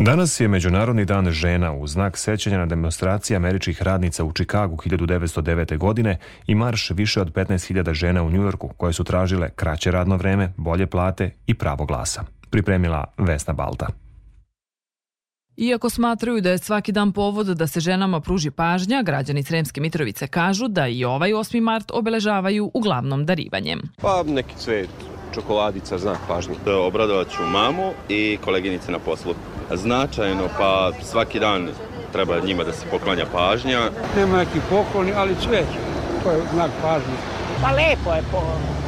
Danas 0.00 0.40
je 0.40 0.48
Međunarodni 0.48 1.04
dan 1.04 1.30
žena 1.30 1.72
u 1.72 1.86
znak 1.86 2.16
sećanja 2.16 2.58
na 2.58 2.66
demonstracije 2.66 3.36
američkih 3.36 3.82
radnica 3.82 4.24
u 4.24 4.32
Čikagu 4.32 4.76
1909. 4.76 5.78
godine 5.78 6.18
i 6.46 6.54
marš 6.54 6.90
više 6.90 7.20
od 7.20 7.32
15.000 7.32 7.92
žena 7.92 8.22
u 8.22 8.30
Njujorku 8.30 8.70
koje 8.76 8.92
su 8.92 9.04
tražile 9.04 9.50
kraće 9.50 9.90
radno 9.90 10.16
vreme, 10.16 10.52
bolje 10.56 10.86
plate 10.86 11.30
i 11.46 11.54
pravo 11.54 11.84
glasa. 11.84 12.24
Pripremila 12.50 13.04
Vesna 13.18 13.52
Balta. 13.52 13.86
Iako 15.56 15.90
smatraju 15.90 16.40
da 16.40 16.50
je 16.50 16.58
svaki 16.58 16.92
dan 16.92 17.12
povod 17.12 17.46
da 17.46 17.66
se 17.66 17.80
ženama 17.80 18.20
pruži 18.20 18.50
pažnja, 18.50 19.02
građani 19.02 19.42
Sremske 19.42 19.80
Mitrovice 19.80 20.26
kažu 20.26 20.68
da 20.68 20.88
i 20.88 21.04
ovaj 21.04 21.30
8. 21.30 21.60
mart 21.60 21.90
obeležavaju 21.90 22.70
uglavnom 22.74 23.26
darivanjem. 23.26 23.80
Pa 24.02 24.22
neki 24.26 24.54
cvet, 24.56 24.90
čokoladica, 25.34 25.98
znak 25.98 26.18
pažnje. 26.28 26.54
Da 26.64 26.78
obradovat 26.78 27.28
ću 27.30 27.42
mamu 27.42 27.92
i 28.08 28.38
koleginice 28.44 28.92
na 28.92 28.98
poslu. 28.98 29.34
Značajno, 29.74 30.48
pa 30.58 30.90
svaki 31.02 31.40
dan 31.40 31.68
treba 32.12 32.40
njima 32.40 32.64
da 32.64 32.72
se 32.72 32.86
poklanja 32.90 33.26
pažnja. 33.32 33.90
Nema 34.16 34.36
neki 34.36 34.60
pokloni, 34.70 35.12
ali 35.16 35.34
cveće, 35.34 35.78
to 36.24 36.30
je 36.30 36.42
znak 36.52 36.70
pažnje. 36.82 37.16
Pa 37.62 37.70
lepo 37.70 38.14
je 38.14 38.22
po 38.32 38.42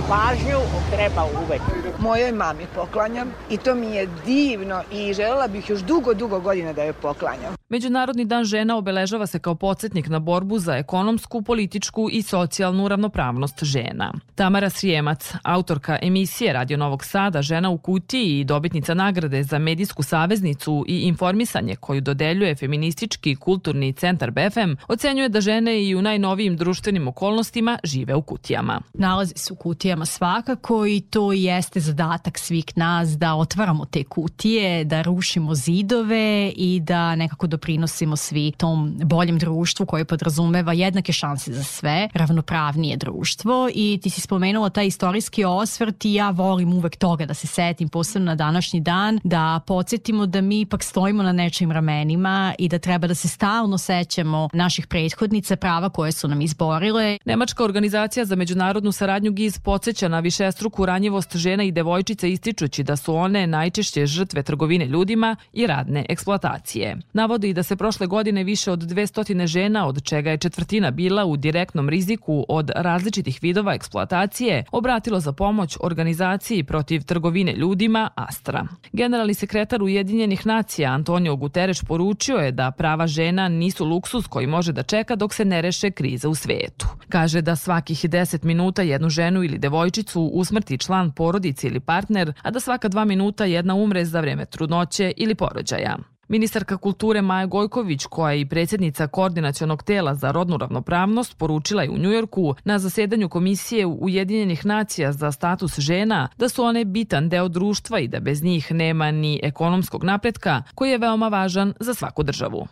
pažnju 0.09 0.59
treba 0.97 1.25
uvek. 1.45 1.61
Mojoj 1.99 2.33
mami 2.33 2.67
poklanjam 2.75 3.33
i 3.51 3.57
to 3.57 3.75
mi 3.75 3.87
je 3.87 4.09
divno 4.27 4.83
i 4.93 5.15
želela 5.15 5.49
bih 5.49 5.71
još 5.71 5.81
dugo, 5.81 6.15
dugo 6.15 6.41
godina 6.41 6.73
da 6.73 6.83
joj 6.83 6.93
poklanjam. 6.93 7.60
Međunarodni 7.71 8.25
dan 8.25 8.45
žena 8.45 8.77
obeležava 8.77 9.27
se 9.27 9.39
kao 9.39 9.55
podsjetnik 9.55 10.09
na 10.09 10.19
borbu 10.19 10.59
za 10.59 10.77
ekonomsku, 10.77 11.43
političku 11.43 12.09
i 12.13 12.23
socijalnu 12.23 12.89
ravnopravnost 12.89 13.65
žena. 13.65 14.13
Tamara 14.35 14.71
Srijemac, 14.71 15.35
autorka 15.43 15.99
emisije 16.03 16.53
Radio 16.53 16.77
Novog 16.77 17.05
Sada 17.05 17.43
Žena 17.43 17.71
u 17.71 17.79
kutiji 17.79 18.41
i 18.41 18.45
dobitnica 18.45 18.95
nagrade 18.95 19.43
za 19.43 19.59
medijsku 19.59 20.03
saveznicu 20.03 20.85
i 20.89 20.99
informisanje 20.99 21.77
koju 21.77 22.01
dodeljuje 22.01 22.57
feministički 22.57 23.37
kulturni 23.37 23.93
centar 23.93 24.31
BFM, 24.31 24.73
ocenjuje 24.89 25.29
da 25.29 25.41
žene 25.41 25.85
i 25.85 25.95
u 25.95 26.03
najnovijim 26.03 26.57
društvenim 26.57 27.09
okolnostima 27.09 27.79
žive 27.85 28.15
u 28.15 28.23
kutijama. 28.23 28.81
Nalazi 28.95 29.35
se 29.37 29.53
u 29.53 29.57
kutijama 29.57 30.07
svakako 30.07 30.87
i 30.87 31.01
to 31.01 31.33
jeste 31.33 31.81
zadatak 31.81 32.39
svih 32.39 32.65
nas 32.77 33.09
da 33.09 33.35
otvaramo 33.35 33.85
te 33.85 34.05
kutije, 34.05 34.85
da 34.85 35.03
rušimo 35.03 35.55
zidove 35.55 36.53
i 36.57 36.81
da 36.81 37.17
nekako 37.17 37.47
doprinosimo 37.61 38.17
svi 38.17 38.53
tom 38.57 38.99
boljem 39.05 39.39
društvu 39.39 39.87
koje 39.87 40.05
podrazumeva 40.05 40.73
jednake 40.73 41.13
šanse 41.13 41.53
za 41.53 41.63
sve, 41.63 42.09
ravnopravnije 42.15 42.97
društvo 42.97 43.69
i 43.75 43.99
ti 44.03 44.11
si 44.11 44.21
spomenula 44.21 44.71
taj 44.71 44.87
istorijski 44.87 45.45
osvrt 45.45 46.05
i 46.05 46.15
ja 46.15 46.31
volim 46.31 46.73
uvek 46.73 46.97
toga 46.97 47.27
da 47.27 47.35
se 47.35 47.47
setim 47.47 47.89
posebno 47.89 48.27
na 48.27 48.35
današnji 48.35 48.81
dan, 48.81 49.21
da 49.25 49.61
podsjetimo 49.67 50.27
da 50.27 50.41
mi 50.41 50.61
ipak 50.61 50.83
stojimo 50.83 51.23
na 51.23 51.33
nečim 51.33 51.73
ramenima 51.73 52.55
i 52.59 52.69
da 52.69 52.79
treba 52.79 53.07
da 53.07 53.15
se 53.15 53.29
stalno 53.29 53.79
sećamo 53.79 54.49
naših 54.53 54.87
prethodnica 54.87 55.57
prava 55.57 55.89
koje 55.89 56.13
su 56.13 56.29
nam 56.29 56.41
izborile. 56.41 57.19
Nemačka 57.25 57.65
organizacija 57.65 58.25
za 58.25 58.37
međunarodnu 58.37 58.93
saradnju 58.93 59.33
GIZ 59.33 59.59
podsjeća 59.59 60.09
na 60.09 60.21
višestruku 60.21 60.87
ranjivost 60.87 61.37
žena 61.37 61.65
i 61.65 61.73
devojčica 61.73 62.27
ističući 62.27 62.83
da 62.83 62.97
su 62.97 63.15
one 63.15 63.47
najčešće 63.47 64.07
žrtve 64.07 64.43
trgovine 64.43 64.87
ljudima 64.87 65.37
i 65.53 65.67
radne 65.67 66.07
eksploatacije. 66.09 66.97
Navodi 67.13 67.50
i 67.51 67.55
da 67.55 67.63
se 67.63 67.77
prošle 67.77 68.07
godine 68.07 68.45
više 68.45 68.71
od 68.71 68.79
200 68.79 69.47
žena, 69.47 69.87
od 69.87 70.03
čega 70.03 70.31
je 70.31 70.39
četvrtina 70.39 70.91
bila 70.91 71.25
u 71.25 71.37
direktnom 71.37 71.89
riziku 71.89 72.45
od 72.49 72.71
različitih 72.77 73.39
vidova 73.43 73.75
eksploatacije, 73.75 74.65
obratilo 74.73 75.21
za 75.21 75.33
pomoć 75.33 75.77
organizaciji 75.81 76.65
protiv 76.65 77.03
trgovine 77.05 77.53
ljudima 77.53 78.11
Astra. 78.15 78.67
Generalni 78.93 79.35
sekretar 79.35 79.83
Ujedinjenih 79.83 80.47
nacija 80.47 80.93
Antonio 80.93 81.37
Guterres 81.37 81.85
poručio 81.85 82.37
je 82.37 82.53
da 82.53 82.71
prava 82.71 83.07
žena 83.07 83.49
nisu 83.49 83.85
luksus 83.85 84.27
koji 84.27 84.47
može 84.47 84.73
da 84.73 84.83
čeka 84.83 85.17
dok 85.17 85.35
se 85.35 85.45
ne 85.45 85.63
reše 85.63 85.91
kriza 85.91 86.29
u 86.29 86.35
svetu. 86.35 86.87
Kaže 87.09 87.43
da 87.43 87.57
svakih 87.57 88.05
10 88.05 88.45
minuta 88.45 88.83
jednu 88.83 89.09
ženu 89.09 89.45
ili 89.45 89.59
devojčicu 89.59 90.23
usmrti 90.23 90.79
član 90.79 91.13
porodice 91.13 91.67
ili 91.67 91.81
partner, 91.81 92.33
a 92.43 92.51
da 92.51 92.61
svaka 92.61 92.89
dva 92.89 93.05
minuta 93.05 93.45
jedna 93.45 93.75
umre 93.75 94.05
za 94.05 94.21
vreme 94.21 94.47
trudnoće 94.47 95.13
ili 95.17 95.35
porođaja. 95.35 95.97
Ministarka 96.31 96.77
kulture 96.77 97.23
Maja 97.23 97.47
Gojković, 97.47 98.07
koja 98.07 98.33
je 98.33 98.41
i 98.41 98.47
predsjednica 98.47 99.07
koordinacionog 99.07 99.83
tela 99.83 100.15
za 100.15 100.31
rodnu 100.31 100.57
ravnopravnost, 100.57 101.39
poručila 101.39 101.83
je 101.83 101.91
u 101.91 101.99
Njujorku 101.99 102.55
na 102.65 102.79
zasedanju 102.79 103.29
Komisije 103.29 103.87
Ujedinjenih 103.87 104.67
nacija 104.67 105.13
za 105.13 105.33
status 105.33 105.79
žena 105.79 106.29
da 106.37 106.49
su 106.49 106.65
one 106.65 106.85
bitan 106.85 107.29
deo 107.29 107.49
društva 107.49 107.99
i 107.99 108.09
da 108.09 108.21
bez 108.21 108.43
njih 108.43 108.73
nema 108.73 109.11
ni 109.11 109.41
ekonomskog 109.43 110.05
napretka 110.05 110.63
koji 110.75 110.91
je 110.91 110.99
veoma 110.99 111.29
važan 111.29 111.75
za 111.81 111.95
svaku 111.95 112.23
državu. 112.23 112.67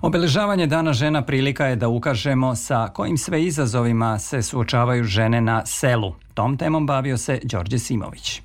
Obeležavanje 0.00 0.66
Dana 0.66 0.92
žena 0.92 1.22
prilika 1.22 1.66
je 1.66 1.76
da 1.76 1.88
ukažemo 1.88 2.54
sa 2.54 2.88
kojim 2.94 3.18
sve 3.18 3.44
izazovima 3.44 4.18
se 4.18 4.42
suočavaju 4.42 5.04
žene 5.04 5.40
na 5.40 5.66
selu. 5.66 6.14
Tom 6.34 6.56
temom 6.56 6.86
bavio 6.86 7.18
se 7.18 7.40
Đorđe 7.44 7.78
Simović. 7.78 8.42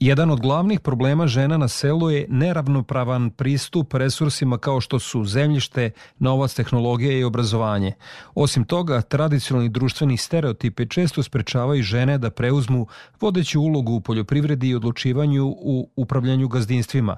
Jedan 0.00 0.30
od 0.30 0.40
glavnih 0.40 0.80
problema 0.80 1.26
žena 1.26 1.56
na 1.56 1.68
selu 1.68 2.10
je 2.10 2.26
neravnopravan 2.28 3.30
pristup 3.30 3.94
resursima 3.94 4.58
kao 4.58 4.80
što 4.80 4.98
su 4.98 5.24
zemljište, 5.24 5.90
novac, 6.18 6.54
tehnologija 6.54 7.18
i 7.18 7.24
obrazovanje. 7.24 7.92
Osim 8.34 8.64
toga, 8.64 9.02
tradicionalni 9.02 9.68
društveni 9.68 10.16
stereotipe 10.16 10.86
često 10.86 11.22
sprečavaju 11.22 11.82
žene 11.82 12.18
da 12.18 12.30
preuzmu 12.30 12.86
vodeću 13.20 13.60
ulogu 13.60 13.92
u 13.92 14.00
poljoprivredi 14.00 14.68
i 14.68 14.74
odlučivanju 14.74 15.46
u 15.46 15.90
upravljanju 15.96 16.48
gazdinstvima. 16.48 17.16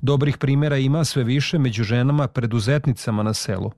Dobrih 0.00 0.38
primera 0.38 0.76
ima 0.76 1.04
sve 1.04 1.24
više 1.24 1.58
među 1.58 1.84
ženama 1.84 2.28
preduzetnicama 2.28 3.22
na 3.22 3.34
selu. 3.34 3.70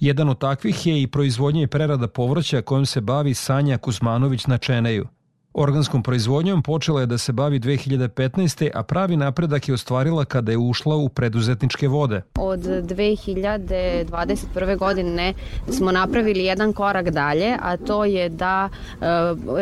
Jedan 0.00 0.28
od 0.28 0.38
takvih 0.38 0.86
je 0.86 1.02
i 1.02 1.06
proizvodnja 1.06 1.62
i 1.62 1.66
prerada 1.66 2.08
povrća 2.08 2.62
kojom 2.62 2.86
se 2.86 3.00
bavi 3.00 3.34
Sanja 3.34 3.78
Kuzmanović 3.78 4.46
na 4.46 4.58
Čeneju– 4.58 5.08
Organskom 5.58 6.02
proizvodnjom 6.02 6.62
počela 6.62 7.00
je 7.00 7.06
da 7.06 7.18
se 7.18 7.32
bavi 7.32 7.60
2015. 7.60 8.70
a 8.74 8.82
pravi 8.82 9.16
napredak 9.16 9.68
je 9.68 9.74
ostvarila 9.74 10.24
kada 10.24 10.52
je 10.52 10.58
ušla 10.58 10.96
u 10.96 11.08
preduzetničke 11.08 11.88
vode. 11.88 12.22
Od 12.34 12.60
2021. 12.60 14.78
godine 14.78 15.34
smo 15.70 15.92
napravili 15.92 16.44
jedan 16.44 16.72
korak 16.72 17.10
dalje, 17.10 17.56
a 17.62 17.76
to 17.76 18.04
je 18.04 18.28
da 18.28 18.68
e, 18.68 18.70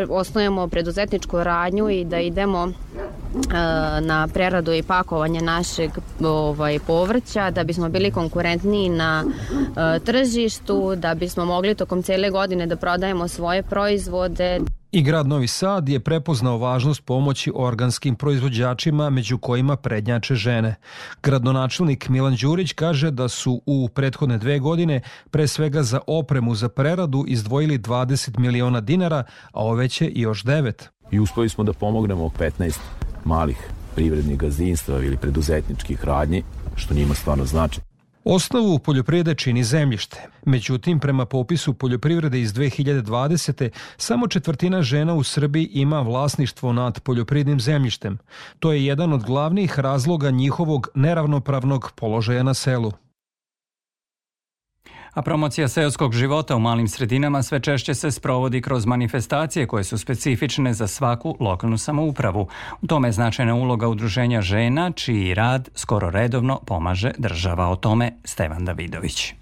osnujemo 0.09 0.69
preduzetničku 0.69 1.45
radnju 1.45 1.91
i 1.91 2.05
da 2.05 2.21
idemo 2.21 2.69
e, 2.69 2.71
na 4.00 4.29
preradu 4.35 4.73
i 4.73 4.83
pakovanje 4.83 5.41
našeg 5.41 5.91
ovaj, 6.21 6.79
povrća 6.87 7.50
da 7.50 7.65
bismo 7.65 7.88
bili 7.88 8.11
konkurentniji 8.11 8.88
na 8.88 9.25
e, 9.25 9.29
tržištu, 10.00 10.97
da 10.97 11.15
bismo 11.15 11.45
mogli 11.45 11.75
tokom 11.75 12.03
cele 12.03 12.31
godine 12.31 12.67
da 12.67 12.76
prodajemo 12.76 13.29
svoje 13.29 13.62
proizvode. 13.62 14.61
I 14.97 15.03
grad 15.03 15.26
Novi 15.26 15.47
Sad 15.47 15.88
je 15.88 16.00
prepoznao 16.00 16.59
važnost 16.59 17.05
pomoći 17.05 17.53
organskim 17.55 18.15
proizvođačima, 18.15 19.11
među 19.11 19.38
kojima 19.38 19.76
prednjače 19.76 20.35
žene. 20.35 20.75
Gradonačelnik 21.23 22.09
Milan 22.09 22.37
Đurić 22.41 22.73
kaže 22.73 23.11
da 23.11 23.29
su 23.29 23.62
u 23.67 23.88
prethodne 23.88 24.38
dve 24.38 24.59
godine 24.59 25.00
pre 25.31 25.49
svega 25.49 25.83
za 25.83 26.00
opremu 26.07 26.55
za 26.55 26.69
preradu 26.69 27.25
izdvojili 27.29 27.79
20 27.79 28.38
miliona 28.38 28.81
dinara, 28.81 29.25
a 29.53 29.65
ove 29.65 29.88
će 29.88 30.12
još 30.15 30.45
9. 30.45 30.88
I 31.11 31.21
uspeli 31.21 31.49
smo 31.49 31.65
da 31.65 31.73
pomognemo 31.73 32.31
15 32.38 32.79
malih 33.25 33.71
privrednih 33.95 34.38
gazdinstva 34.38 35.03
ili 35.03 35.17
preduzetničkih 35.17 36.05
radnji, 36.05 36.43
što 36.76 36.95
njima 36.95 37.15
stvarno 37.15 37.45
znači. 37.45 37.81
Osnovu 38.28 38.78
poljoprivrede 38.78 39.35
čini 39.35 39.64
zemljište. 39.64 40.28
Međutim, 40.45 41.00
prema 41.00 41.26
popisu 41.26 41.75
poljoprivrede 41.75 42.40
iz 42.40 42.52
2020. 42.54 43.71
samo 43.97 44.28
četvrtina 44.28 44.83
žena 44.83 45.14
u 45.14 45.23
Srbiji 45.23 45.68
ima 45.73 46.00
vlasništvo 46.00 46.73
nad 46.73 47.00
poljoprivrednim 47.00 47.61
zemljištem. 47.61 48.18
To 48.59 48.73
je 48.73 48.87
jedan 48.87 49.12
od 49.12 49.25
glavnih 49.25 49.78
razloga 49.78 50.30
njihovog 50.30 50.88
neravnopravnog 50.95 51.92
položaja 51.97 52.42
na 52.42 52.54
selu. 52.54 52.92
A 55.17 55.23
promocija 55.23 55.69
seoskog 55.69 56.15
života 56.15 56.57
u 56.57 56.61
malim 56.61 56.89
sredinama 56.89 57.43
sve 57.43 57.61
češće 57.61 57.95
se 57.95 58.11
sprovodi 58.11 58.61
kroz 58.61 58.87
manifestacije 58.87 59.67
koje 59.67 59.85
su 59.85 59.99
specifične 59.99 60.75
za 60.75 60.87
svaku 60.87 61.37
lokalnu 61.41 61.79
samoupravu. 61.79 62.49
U 62.83 62.87
tome 62.87 63.09
je 63.09 63.13
značajna 63.13 63.55
uloga 63.55 63.89
udruženja 63.89 64.41
žena, 64.41 64.91
čiji 64.91 65.35
rad 65.35 65.69
skoro 65.75 66.11
redovno 66.11 66.61
pomaže 66.67 67.11
država. 67.19 67.69
O 67.69 67.77
tome 67.77 68.13
Stevan 68.25 68.65
Davidović. 68.65 69.35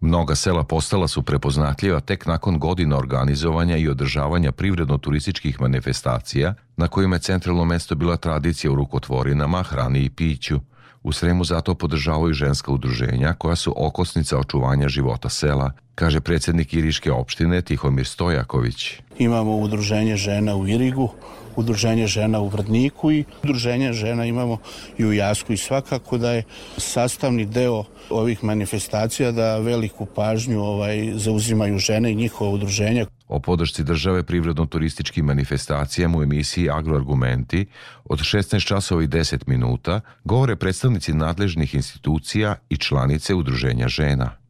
Mnoga 0.00 0.34
sela 0.34 0.64
postala 0.64 1.08
su 1.08 1.22
prepoznatljiva 1.22 2.00
tek 2.00 2.26
nakon 2.26 2.58
godina 2.58 2.98
organizovanja 2.98 3.76
i 3.76 3.88
održavanja 3.88 4.52
privredno-turističkih 4.52 5.60
manifestacija, 5.60 6.54
na 6.76 6.88
kojima 6.88 7.16
je 7.16 7.20
centralno 7.20 7.64
mesto 7.64 7.94
bila 7.94 8.16
tradicija 8.16 8.72
u 8.72 8.74
rukotvorinama, 8.74 9.62
hrani 9.62 10.04
i 10.04 10.10
piću– 10.10 10.60
U 11.04 11.12
Sremu 11.12 11.44
zato 11.44 11.74
podržavaju 11.74 12.32
ženska 12.34 12.72
udruženja 12.72 13.34
koja 13.38 13.56
su 13.56 13.74
okosnica 13.76 14.38
očuvanja 14.38 14.88
života 14.88 15.28
sela, 15.28 15.72
kaže 15.94 16.20
predsednik 16.20 16.74
Iriške 16.74 17.12
opštine 17.12 17.62
Tihomir 17.62 18.06
Stojaković. 18.06 19.00
Imamo 19.18 19.56
udruženje 19.56 20.16
žena 20.16 20.56
u 20.56 20.68
Irigu, 20.68 21.08
udruženje 21.56 22.06
žena 22.06 22.40
u 22.40 22.48
Vrdniku 22.48 23.12
i 23.12 23.24
udruženje 23.42 23.92
žena 23.92 24.24
imamo 24.24 24.58
i 24.98 25.04
u 25.04 25.12
Jasku 25.12 25.52
i 25.52 25.56
svakako 25.56 26.18
da 26.18 26.32
je 26.32 26.42
sastavni 26.76 27.46
deo 27.46 27.84
ovih 28.10 28.44
manifestacija 28.44 29.32
da 29.32 29.58
veliku 29.58 30.06
pažnju 30.06 30.62
ovaj 30.62 31.12
zauzimaju 31.14 31.78
žene 31.78 32.12
i 32.12 32.14
njihova 32.14 32.50
udruženja. 32.50 33.06
O 33.28 33.40
podršci 33.40 33.84
države 33.84 34.22
privredno-turističkim 34.22 35.24
manifestacijama 35.24 36.18
u 36.18 36.22
emisiji 36.22 36.70
Agroargumenti 36.70 37.66
od 38.04 38.18
16 38.18 38.66
časova 38.66 39.02
i 39.02 39.06
10 39.06 39.42
minuta 39.46 40.00
govore 40.24 40.56
predstavnici 40.56 41.12
nadležnih 41.12 41.74
institucija 41.74 42.56
i 42.68 42.76
članice 42.76 43.34
udruženja 43.34 43.88
žena. 43.88 44.43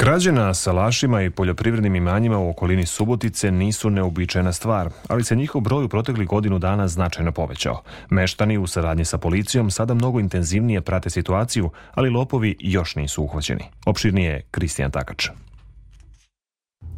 Krađe 0.00 0.32
na 0.32 0.54
salašima 0.54 1.22
i 1.22 1.30
poljoprivrednim 1.30 1.96
imanjima 1.96 2.38
u 2.38 2.50
okolini 2.50 2.86
Subotice 2.86 3.50
nisu 3.50 3.90
neobičajna 3.90 4.52
stvar, 4.52 4.90
ali 5.08 5.24
se 5.24 5.36
njihov 5.36 5.60
broj 5.60 5.84
u 5.84 5.88
protekli 5.88 6.26
godinu 6.26 6.58
dana 6.58 6.88
značajno 6.88 7.32
povećao. 7.32 7.82
Meštani 8.10 8.58
u 8.58 8.66
saradnji 8.66 9.04
sa 9.04 9.18
policijom 9.18 9.70
sada 9.70 9.94
mnogo 9.94 10.20
intenzivnije 10.20 10.80
prate 10.80 11.10
situaciju, 11.10 11.70
ali 11.94 12.10
lopovi 12.10 12.56
još 12.60 12.96
nisu 12.96 13.22
uhvaćeni. 13.22 13.64
Opširnije 13.86 14.42
Kristijan 14.50 14.90
Takač. 14.90 15.28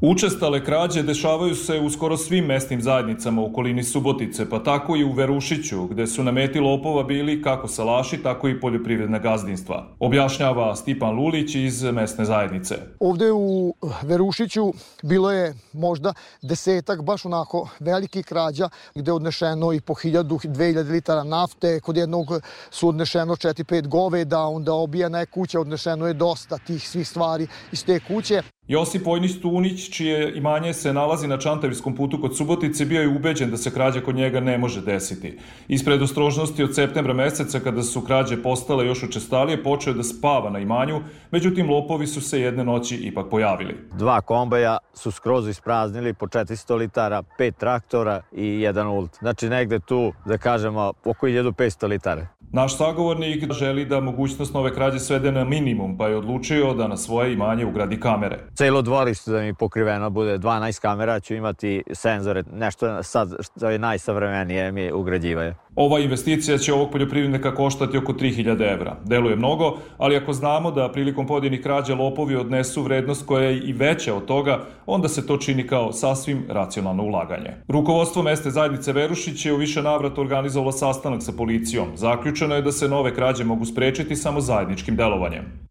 Učestale 0.03 0.65
krađe 0.65 1.03
dešavaju 1.03 1.55
se 1.55 1.81
u 1.81 1.91
skoro 1.91 2.17
svim 2.17 2.45
mesnim 2.45 2.83
zajednicama 2.83 3.43
u 3.43 3.47
okolini 3.47 3.85
Subotice, 3.85 4.51
pa 4.51 4.63
tako 4.63 4.97
i 4.97 5.05
u 5.05 5.13
Verušiću, 5.13 5.87
gde 5.87 6.07
su 6.07 6.25
na 6.25 6.33
meti 6.33 6.61
lopova 6.61 7.03
bili 7.03 7.43
kako 7.43 7.69
salaši, 7.69 8.23
tako 8.23 8.49
i 8.49 8.61
poljoprivredna 8.61 9.19
gazdinstva. 9.19 9.87
Objašnjava 9.99 10.77
Stipan 10.77 11.15
Lulić 11.15 11.55
iz 11.55 11.83
mesne 11.83 12.25
zajednice. 12.25 12.75
Ovde 13.01 13.33
u 13.33 13.75
Verušiću 14.03 14.73
bilo 15.03 15.33
je 15.33 15.55
možda 15.73 16.15
desetak 16.43 17.03
baš 17.03 17.25
onako 17.25 17.69
velikih 17.81 18.27
krađa, 18.27 18.69
gde 18.95 19.11
je 19.11 19.15
odnešeno 19.15 19.73
i 19.73 19.81
po 19.81 19.95
1000, 19.95 20.47
2000 20.49 20.91
litara 20.91 21.25
nafte, 21.25 21.81
kod 21.81 21.97
jednog 21.97 22.27
su 22.71 22.89
odnešeno 22.89 23.37
4-5 23.37 23.89
goveda, 23.89 24.41
onda 24.41 24.73
obijena 24.73 25.21
je 25.21 25.27
kuća, 25.27 25.61
odnešeno 25.61 26.07
je 26.07 26.15
dosta 26.15 26.59
tih 26.59 26.89
svih 26.89 27.09
stvari 27.09 27.47
iz 27.73 27.85
te 27.85 28.01
kuće. 28.09 28.43
Josip 28.71 29.07
Vojnis 29.07 29.41
Tunić, 29.41 29.91
čije 29.91 30.33
imanje 30.37 30.75
se 30.75 30.93
nalazi 30.93 31.29
na 31.29 31.39
Čantavirskom 31.39 31.97
putu 31.97 32.21
kod 32.21 32.37
Subotice, 32.37 32.85
bio 32.85 33.01
je 33.01 33.09
ubeđen 33.09 33.51
da 33.51 33.57
se 33.57 33.71
krađa 33.71 34.01
kod 34.01 34.15
njega 34.15 34.41
ne 34.41 34.59
može 34.59 34.81
desiti. 34.81 35.39
Ispred 35.69 36.03
ostrožnosti 36.03 36.63
od 36.63 36.75
septembra 36.75 37.15
meseca, 37.15 37.61
kada 37.61 37.83
su 37.83 38.01
krađe 38.01 38.43
postale 38.43 38.87
još 38.87 39.03
učestalije, 39.03 39.63
počeo 39.63 39.95
da 39.95 40.03
spava 40.03 40.51
na 40.51 40.59
imanju, 40.59 41.01
međutim 41.31 41.71
lopovi 41.71 42.07
su 42.07 42.21
se 42.21 42.41
jedne 42.41 42.65
noći 42.65 42.97
ipak 42.97 43.27
pojavili. 43.31 43.77
Dva 43.99 44.21
kombaja 44.21 44.79
su 44.95 45.11
skroz 45.11 45.49
ispraznili 45.49 46.15
po 46.15 46.27
400 46.27 46.77
litara, 46.77 47.23
pet 47.39 47.57
traktora 47.57 48.23
i 48.33 48.61
jedan 48.61 48.89
ult. 48.89 49.19
Znači 49.19 49.49
negde 49.49 49.79
tu, 49.79 50.13
da 50.27 50.39
kažemo, 50.39 50.93
oko 51.05 51.27
1500 51.27 51.89
litara. 51.89 52.27
Naš 52.53 52.77
sagovornik 52.77 53.53
želi 53.53 53.85
da 53.85 54.01
mogućnost 54.01 54.55
nove 54.55 54.75
krađe 54.75 54.99
svede 54.99 55.33
na 55.33 55.45
minimum, 55.45 55.97
pa 55.99 56.09
je 56.09 56.17
odlučio 56.17 56.75
da 56.75 56.89
na 56.89 56.97
svoje 56.97 57.33
imanje 57.33 57.67
ugradi 57.67 58.01
kamere. 58.01 58.39
Celo 58.55 58.83
dvorište 58.83 59.31
da 59.31 59.41
mi 59.41 59.55
pokriveno 59.55 60.11
bude 60.11 60.39
12 60.39 60.81
kamera, 60.81 61.21
ću 61.21 61.35
imati 61.35 61.83
senzore, 61.93 62.45
nešto 62.53 63.03
sad 63.03 63.33
što 63.41 63.71
je 63.71 63.79
najsavremenije 63.79 64.73
mi 64.73 64.93
ugrađivaju. 64.93 65.55
Ova 65.77 66.01
investicija 66.01 66.59
će 66.59 66.73
ovog 66.73 66.91
poljoprivrednika 66.91 67.55
koštati 67.55 67.99
oko 67.99 68.13
3000 68.13 68.73
evra. 68.73 68.97
Deluje 69.05 69.37
mnogo, 69.37 69.77
ali 69.99 70.17
ako 70.17 70.33
znamo 70.33 70.71
da 70.71 70.93
prilikom 70.93 71.27
pojedinih 71.27 71.61
krađa 71.61 71.95
lopovi 71.95 72.37
odnesu 72.37 72.83
vrednost 72.83 73.27
koja 73.27 73.49
je 73.49 73.61
i 73.61 73.73
veća 73.73 74.15
od 74.15 74.25
toga, 74.25 74.61
onda 74.87 75.09
se 75.09 75.27
to 75.27 75.37
čini 75.37 75.67
kao 75.67 75.93
sasvim 75.93 76.45
racionalno 76.49 77.03
ulaganje. 77.03 77.51
Rukovodstvo 77.69 78.23
meste 78.23 78.51
zajednice 78.51 78.93
Verušić 78.93 79.47
je 79.47 79.53
u 79.53 79.57
više 79.57 79.83
navrata 79.83 80.21
organizovalo 80.21 80.73
sastanak 80.73 81.23
sa 81.23 81.33
policijom. 81.33 81.89
Zaključeno 81.95 82.55
je 82.55 82.63
da 82.63 82.73
se 82.73 82.89
nove 82.89 83.15
krađe 83.15 83.45
mogu 83.45 83.65
sprečiti 83.65 84.17
samo 84.17 84.41
zajedničkim 84.41 84.97
delovanjem. 84.97 85.70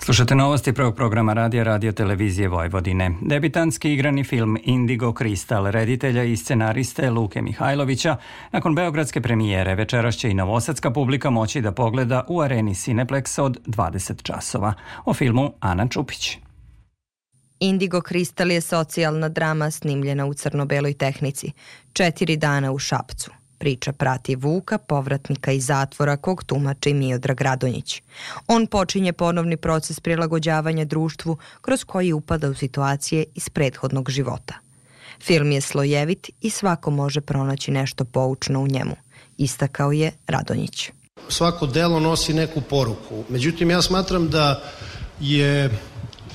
Slušate 0.00 0.34
novosti 0.34 0.72
prvog 0.72 0.96
programa 0.96 1.32
radija 1.32 1.64
Radio 1.64 1.92
Televizije 1.92 2.48
Vojvodine. 2.48 3.10
Debitanski 3.20 3.92
igrani 3.92 4.24
film 4.24 4.58
Indigo 4.64 5.12
Kristal 5.12 5.66
reditelja 5.66 6.24
i 6.24 6.36
scenariste 6.36 7.10
Luke 7.10 7.42
Mihajlovića 7.42 8.16
nakon 8.52 8.74
beogradske 8.74 9.20
premijere 9.20 9.74
večeras 9.74 10.16
će 10.16 10.30
i 10.30 10.34
novosadska 10.34 10.90
publika 10.90 11.30
moći 11.30 11.60
da 11.60 11.72
pogleda 11.72 12.24
u 12.28 12.40
areni 12.40 12.74
Cineplex 12.74 13.40
od 13.40 13.58
20 13.66 14.22
časova. 14.22 14.74
O 15.04 15.14
filmu 15.14 15.52
Ana 15.60 15.88
Čupić. 15.88 16.38
Indigo 17.60 18.00
Kristal 18.00 18.50
je 18.50 18.60
socijalna 18.60 19.28
drama 19.28 19.70
snimljena 19.70 20.26
u 20.26 20.34
crno-beloj 20.34 20.94
tehnici. 20.94 21.52
Četiri 21.92 22.36
dana 22.36 22.72
u 22.72 22.78
Šapcu. 22.78 23.37
Priča 23.58 23.92
prati 23.92 24.36
Vuka, 24.36 24.78
povratnika 24.78 25.52
iz 25.52 25.66
zatvora 25.66 26.16
kog 26.16 26.44
tumači 26.44 26.94
Miodrag 26.94 27.40
Radonjić. 27.40 28.02
On 28.46 28.66
počinje 28.66 29.12
ponovni 29.12 29.56
proces 29.56 30.00
prilagođavanja 30.00 30.84
društvu 30.84 31.38
kroz 31.60 31.84
koji 31.84 32.12
upada 32.12 32.48
u 32.48 32.54
situacije 32.54 33.24
iz 33.34 33.48
prethodnog 33.48 34.10
života. 34.10 34.54
Film 35.22 35.52
je 35.52 35.60
slojevit 35.60 36.30
i 36.40 36.50
svako 36.50 36.90
može 36.90 37.20
pronaći 37.20 37.70
nešto 37.70 38.04
poučno 38.04 38.60
u 38.60 38.68
njemu, 38.68 38.96
istakao 39.38 39.92
je 39.92 40.12
Radonjić. 40.26 40.90
Svako 41.28 41.66
delo 41.66 42.00
nosi 42.00 42.34
neku 42.34 42.60
poruku. 42.60 43.24
Međutim, 43.28 43.70
ja 43.70 43.82
smatram 43.82 44.28
da 44.28 44.62
je 45.20 45.70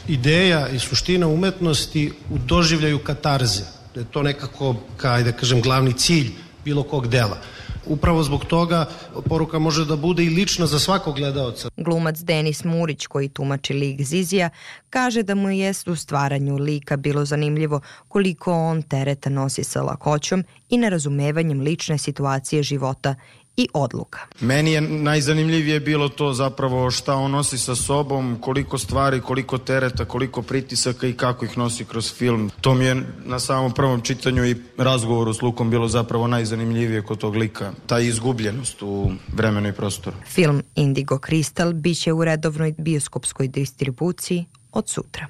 ideja 0.08 0.70
i 0.70 0.80
suština 0.80 1.28
umetnosti 1.28 2.12
u 2.30 2.38
doživljaju 2.38 3.00
katarze. 3.00 3.64
Da 3.94 4.00
je 4.00 4.12
to 4.12 4.24
nekako, 4.24 4.76
kaj 4.98 5.24
da 5.24 5.32
kažem, 5.32 5.62
glavni 5.62 5.94
cilj 5.94 6.32
bilo 6.66 6.84
kog 6.84 7.08
dela. 7.08 7.38
Upravo 7.86 8.24
zbog 8.24 8.46
toga 8.46 8.86
poruka 9.30 9.60
može 9.60 9.86
da 9.86 9.96
bude 9.96 10.24
i 10.24 10.30
lična 10.30 10.66
za 10.66 10.80
svakog 10.80 11.16
gledaoca. 11.16 11.70
Glumac 11.78 12.20
Denis 12.20 12.64
Murić, 12.64 13.08
koji 13.08 13.30
tumači 13.30 13.74
lik 13.74 14.02
Zizija, 14.02 14.50
kaže 14.90 15.24
da 15.24 15.36
mu 15.36 15.50
je 15.50 15.74
u 15.88 15.96
stvaranju 15.96 16.56
lika 16.58 16.98
bilo 16.98 17.26
zanimljivo 17.26 17.82
koliko 18.08 18.54
on 18.54 18.82
tereta 18.82 19.30
nosi 19.30 19.64
sa 19.64 19.82
lakoćom 19.82 20.44
i 20.70 20.78
nerazumevanjem 20.78 21.60
lične 21.62 21.98
situacije 21.98 22.64
života 22.64 23.16
i 23.58 23.68
odluka. 23.74 24.20
Meni 24.40 24.72
je 24.72 24.82
najzanimljivije 24.82 25.80
bilo 25.80 26.10
to 26.10 26.34
zapravo 26.34 26.92
šta 26.92 27.16
on 27.16 27.32
nosi 27.32 27.58
sa 27.58 27.76
sobom, 27.76 28.38
koliko 28.42 28.78
stvari, 28.78 29.22
koliko 29.22 29.58
tereta, 29.58 30.06
koliko 30.06 30.42
pritisaka 30.42 31.08
i 31.08 31.14
kako 31.14 31.46
ih 31.46 31.58
nosi 31.58 31.86
kroz 31.86 32.14
film. 32.14 32.52
To 32.62 32.74
mi 32.74 32.86
je 32.86 33.04
na 33.26 33.40
samom 33.40 33.72
prvom 33.72 34.02
čitanju 34.02 34.46
i 34.46 34.56
razgovoru 34.78 35.34
s 35.34 35.42
Lukom 35.42 35.70
bilo 35.70 35.88
zapravo 35.88 36.28
najzanimljivije 36.28 37.02
kod 37.02 37.18
tog 37.18 37.36
lika. 37.36 37.72
Ta 37.86 38.00
izgubljenost 38.00 38.82
u 38.82 39.12
vremenu 39.34 39.70
i 39.70 39.74
prostoru. 39.74 40.18
Film 40.28 40.64
Indigo 40.76 41.16
Crystal 41.16 41.74
biće 41.74 42.14
u 42.14 42.26
redovnoj 42.26 42.74
bioskopskoj 42.78 43.48
distribuciji 43.48 44.46
od 44.72 44.90
sutra. 44.90 45.28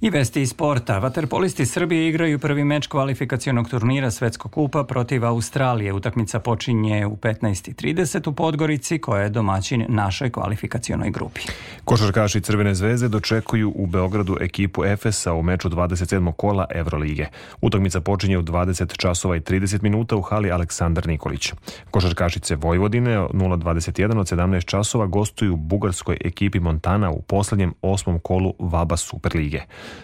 I 0.00 0.10
vesti 0.10 0.42
iz 0.42 0.50
sporta. 0.50 0.98
Vaterpolisti 0.98 1.66
Srbije 1.66 2.08
igraju 2.08 2.38
prvi 2.38 2.64
meč 2.64 2.86
kvalifikacionog 2.86 3.68
turnira 3.68 4.10
Svetskog 4.10 4.52
kupa 4.52 4.84
protiv 4.84 5.24
Australije. 5.24 5.92
Utakmica 5.92 6.40
počinje 6.40 7.06
u 7.06 7.16
15.30 7.16 8.28
u 8.28 8.32
Podgorici 8.32 8.98
koja 8.98 9.22
je 9.22 9.28
domaćin 9.28 9.86
našoj 9.88 10.30
kvalifikacionoj 10.30 11.10
grupi. 11.10 11.40
Košarkaši 11.84 12.40
Crvene 12.40 12.74
zvezde 12.74 13.08
dočekuju 13.08 13.72
u 13.76 13.86
Beogradu 13.86 14.36
ekipu 14.40 14.84
Efesa 14.84 15.32
u 15.32 15.42
meču 15.42 15.68
27. 15.68 16.32
kola 16.32 16.66
Evrolige. 16.74 17.26
Utakmica 17.60 18.00
počinje 18.00 18.38
u 18.38 18.42
20 18.42 18.96
časova 18.96 19.36
i 19.36 19.40
30 19.40 19.82
minuta 19.82 20.16
u 20.16 20.22
hali 20.22 20.50
Aleksandar 20.50 21.06
Nikolić. 21.06 21.52
Košarkašice 21.90 22.56
Vojvodine 22.56 23.18
021 23.18 24.18
od 24.18 24.26
17 24.26 24.64
časova 24.64 25.06
gostuju 25.06 25.56
bugarskoj 25.56 26.16
ekipi 26.24 26.60
Montana 26.60 27.10
u 27.10 27.22
poslednjem 27.22 27.74
osmom 27.82 28.18
kolu 28.18 28.54
Vaba 28.58 28.96
Superlige. 28.96 29.62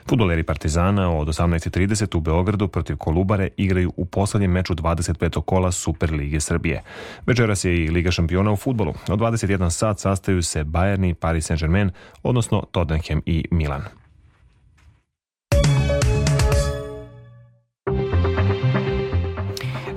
Futboleri 0.08 0.42
Partizana 0.42 1.10
od 1.10 1.28
18.30 1.28 2.16
u 2.16 2.20
Beogradu 2.20 2.68
protiv 2.68 2.96
Kolubare 2.96 3.48
igraju 3.56 3.92
u 3.96 4.04
poslednjem 4.04 4.50
meču 4.50 4.74
25. 4.74 5.42
kola 5.42 5.72
Super 5.72 6.12
Lige 6.12 6.40
Srbije. 6.40 6.82
Večeras 7.26 7.64
je 7.64 7.84
i 7.84 7.90
Liga 7.90 8.10
šampiona 8.10 8.52
u 8.52 8.56
futbolu. 8.56 8.94
Od 9.08 9.18
21 9.18 9.70
sat 9.70 9.98
sastaju 9.98 10.42
se 10.42 10.64
Bayern 10.64 11.10
i 11.10 11.14
Paris 11.14 11.50
Saint-Germain, 11.50 11.90
odnosno 12.22 12.62
Tottenham 12.72 13.20
i 13.26 13.44
Milan. 13.50 13.82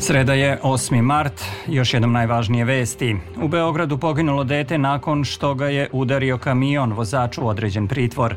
Sreda 0.04 0.34
je 0.34 0.60
8. 0.64 1.02
mart, 1.02 1.42
još 1.68 1.94
jednom 1.94 2.12
najvažnije 2.12 2.66
vesti. 2.66 3.16
U 3.42 3.48
Beogradu 3.48 3.98
poginulo 3.98 4.44
dete 4.44 4.78
nakon 4.78 5.24
što 5.24 5.54
ga 5.56 5.68
je 5.68 5.90
udario 5.92 6.38
kamion, 6.38 6.94
vozaču 6.94 7.48
određen 7.48 7.88
pritvor. 7.88 8.36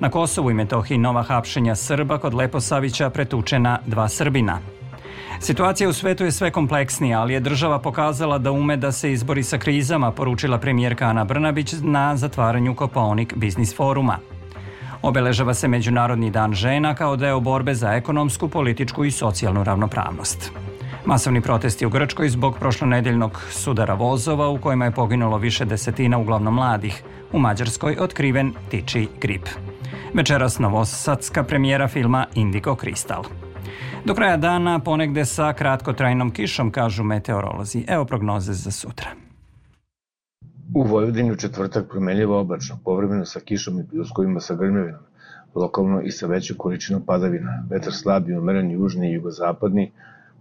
Na 0.00 0.10
Kosovu 0.10 0.50
i 0.50 0.54
Metohiji 0.54 0.98
nova 0.98 1.22
hapšenja 1.22 1.74
Srba 1.74 2.18
kod 2.18 2.34
Leposavića 2.34 3.10
pretučena 3.10 3.78
dva 3.86 4.08
Srbina. 4.08 4.58
Situacija 5.40 5.88
u 5.88 5.92
svetu 5.92 6.24
je 6.24 6.32
sve 6.32 6.50
kompleksnija, 6.50 7.20
ali 7.20 7.34
je 7.34 7.40
država 7.40 7.78
pokazala 7.78 8.38
da 8.38 8.52
ume 8.52 8.76
da 8.76 8.92
se 8.92 9.12
izbori 9.12 9.42
sa 9.42 9.58
krizama, 9.58 10.10
poručila 10.12 10.58
premijerka 10.58 11.06
Ana 11.06 11.24
Brnabić 11.24 11.74
na 11.82 12.16
zatvaranju 12.16 12.74
Kopaonik 12.74 13.34
Biznis 13.36 13.76
foruma. 13.76 14.18
Obeležava 15.02 15.54
se 15.54 15.68
Međunarodni 15.68 16.30
dan 16.30 16.54
žena 16.54 16.94
kao 16.94 17.16
deo 17.16 17.40
borbe 17.40 17.74
za 17.74 17.92
ekonomsku, 17.92 18.48
političku 18.48 19.04
i 19.04 19.10
socijalnu 19.10 19.64
ravnopravnost. 19.64 20.52
Masovni 21.04 21.40
protesti 21.40 21.86
u 21.86 21.90
Grčkoj 21.90 22.28
zbog 22.28 22.58
prošlonedeljnog 22.58 23.42
sudara 23.50 23.94
vozova 23.94 24.48
u 24.48 24.58
kojima 24.58 24.84
je 24.84 24.90
poginulo 24.90 25.38
više 25.38 25.64
desetina 25.64 26.18
uglavnom 26.18 26.54
mladih. 26.54 27.02
U 27.32 27.38
Mađarskoj 27.38 27.96
otkriven 28.00 28.52
tiči 28.70 29.08
grip. 29.20 29.48
Večeras 30.14 30.58
novosadska 30.58 31.42
premijera 31.42 31.88
filma 31.88 32.26
Indigo 32.34 32.74
Kristal. 32.74 33.24
Do 34.04 34.14
kraja 34.14 34.36
dana 34.36 34.78
ponegde 34.78 35.24
sa 35.24 35.52
kratkotrajnom 35.52 36.30
kišom, 36.30 36.70
kažu 36.70 37.04
meteorolozi. 37.04 37.84
Evo 37.88 38.04
prognoze 38.04 38.52
za 38.52 38.70
sutra. 38.70 39.10
U 40.74 40.82
Vojvodini 40.82 41.32
u 41.32 41.36
četvrtak 41.36 41.88
promenljivo 41.88 42.40
oblačno, 42.40 42.78
povremeno 42.84 43.24
sa 43.24 43.40
kišom 43.40 43.80
i 43.80 43.86
pljuskovima 43.88 44.40
sa 44.40 44.54
grmljavinom, 44.54 45.00
lokalno 45.54 46.00
i 46.00 46.10
sa 46.10 46.26
većom 46.26 46.56
količinom 46.56 47.02
padavina, 47.02 47.64
vetar 47.70 47.92
slab 47.92 48.28
i 48.28 48.36
umeren 48.36 48.70
južni 48.70 49.10
i 49.10 49.12
jugozapadni, 49.12 49.92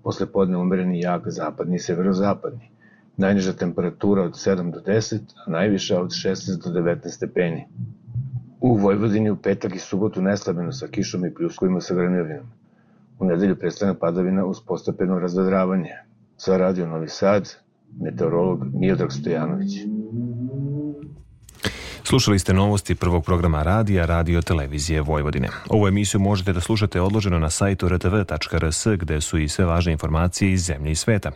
posle 0.04 0.26
podne 0.26 0.58
umereni 0.58 1.00
jak 1.00 1.22
zapadni 1.26 1.76
i 1.76 1.80
severozapadni. 1.80 2.70
Najniža 3.18 3.54
temperatura 3.54 4.24
od 4.24 4.34
7 4.34 4.72
do 4.72 4.80
10, 4.80 5.20
a 5.46 5.52
najviša 5.52 6.02
od 6.02 6.10
16 6.10 6.64
do 6.64 6.80
19 6.80 7.08
stepeni. 7.08 7.66
U 8.68 8.76
Vojvodini 8.76 9.30
u 9.30 9.36
petak 9.36 9.76
i 9.76 9.80
subotu 9.80 10.22
neslabeno 10.22 10.72
sa 10.72 10.88
kišom 10.88 11.26
i 11.26 11.34
pljuskovima 11.34 11.82
sa 11.82 11.96
grmljavinom. 11.96 12.46
U 13.20 13.26
nedelju 13.26 13.56
prestane 13.56 14.00
padavina 14.00 14.46
uz 14.46 14.58
postepeno 14.68 15.20
razvedravanje. 15.20 15.94
Za 16.38 16.58
radio 16.58 16.88
Novi 16.88 17.08
Sad, 17.08 17.56
meteorolog 18.02 18.66
Miodrag 18.74 19.12
Stojanović. 19.12 19.72
Slušali 22.08 22.40
ste 22.40 22.54
novosti 22.54 22.96
prvog 22.96 23.26
programa 23.26 23.64
radija 23.64 24.06
Radio 24.06 24.42
Televizije 24.42 25.02
Vojvodine. 25.02 25.50
Ovu 25.70 25.88
emisiju 25.88 26.22
možete 26.22 26.54
da 26.54 26.62
slušate 26.62 27.02
odloženo 27.02 27.40
na 27.40 27.50
sajtu 27.50 27.90
rtv.rs 27.90 28.88
gde 28.98 29.22
su 29.22 29.38
i 29.38 29.50
sve 29.50 29.66
važne 29.66 29.92
informacije 29.92 30.52
iz 30.52 30.66
zemlje 30.66 30.92
i 30.92 30.96
sveta. 30.96 31.32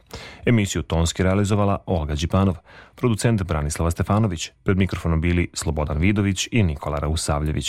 Emisiju 0.46 0.82
tonski 0.82 1.24
realizovala 1.24 1.78
Olga 1.86 2.16
Đipanov, 2.16 2.56
producent 2.96 3.44
Branislava 3.44 3.92
Stefanović, 3.92 4.50
pred 4.64 4.78
mikrofonom 4.78 5.22
bili 5.22 5.50
Slobodan 5.54 5.98
Vidović 5.98 6.48
i 6.52 6.64
Nikola 6.64 7.00
Rausavljević. 7.00 7.60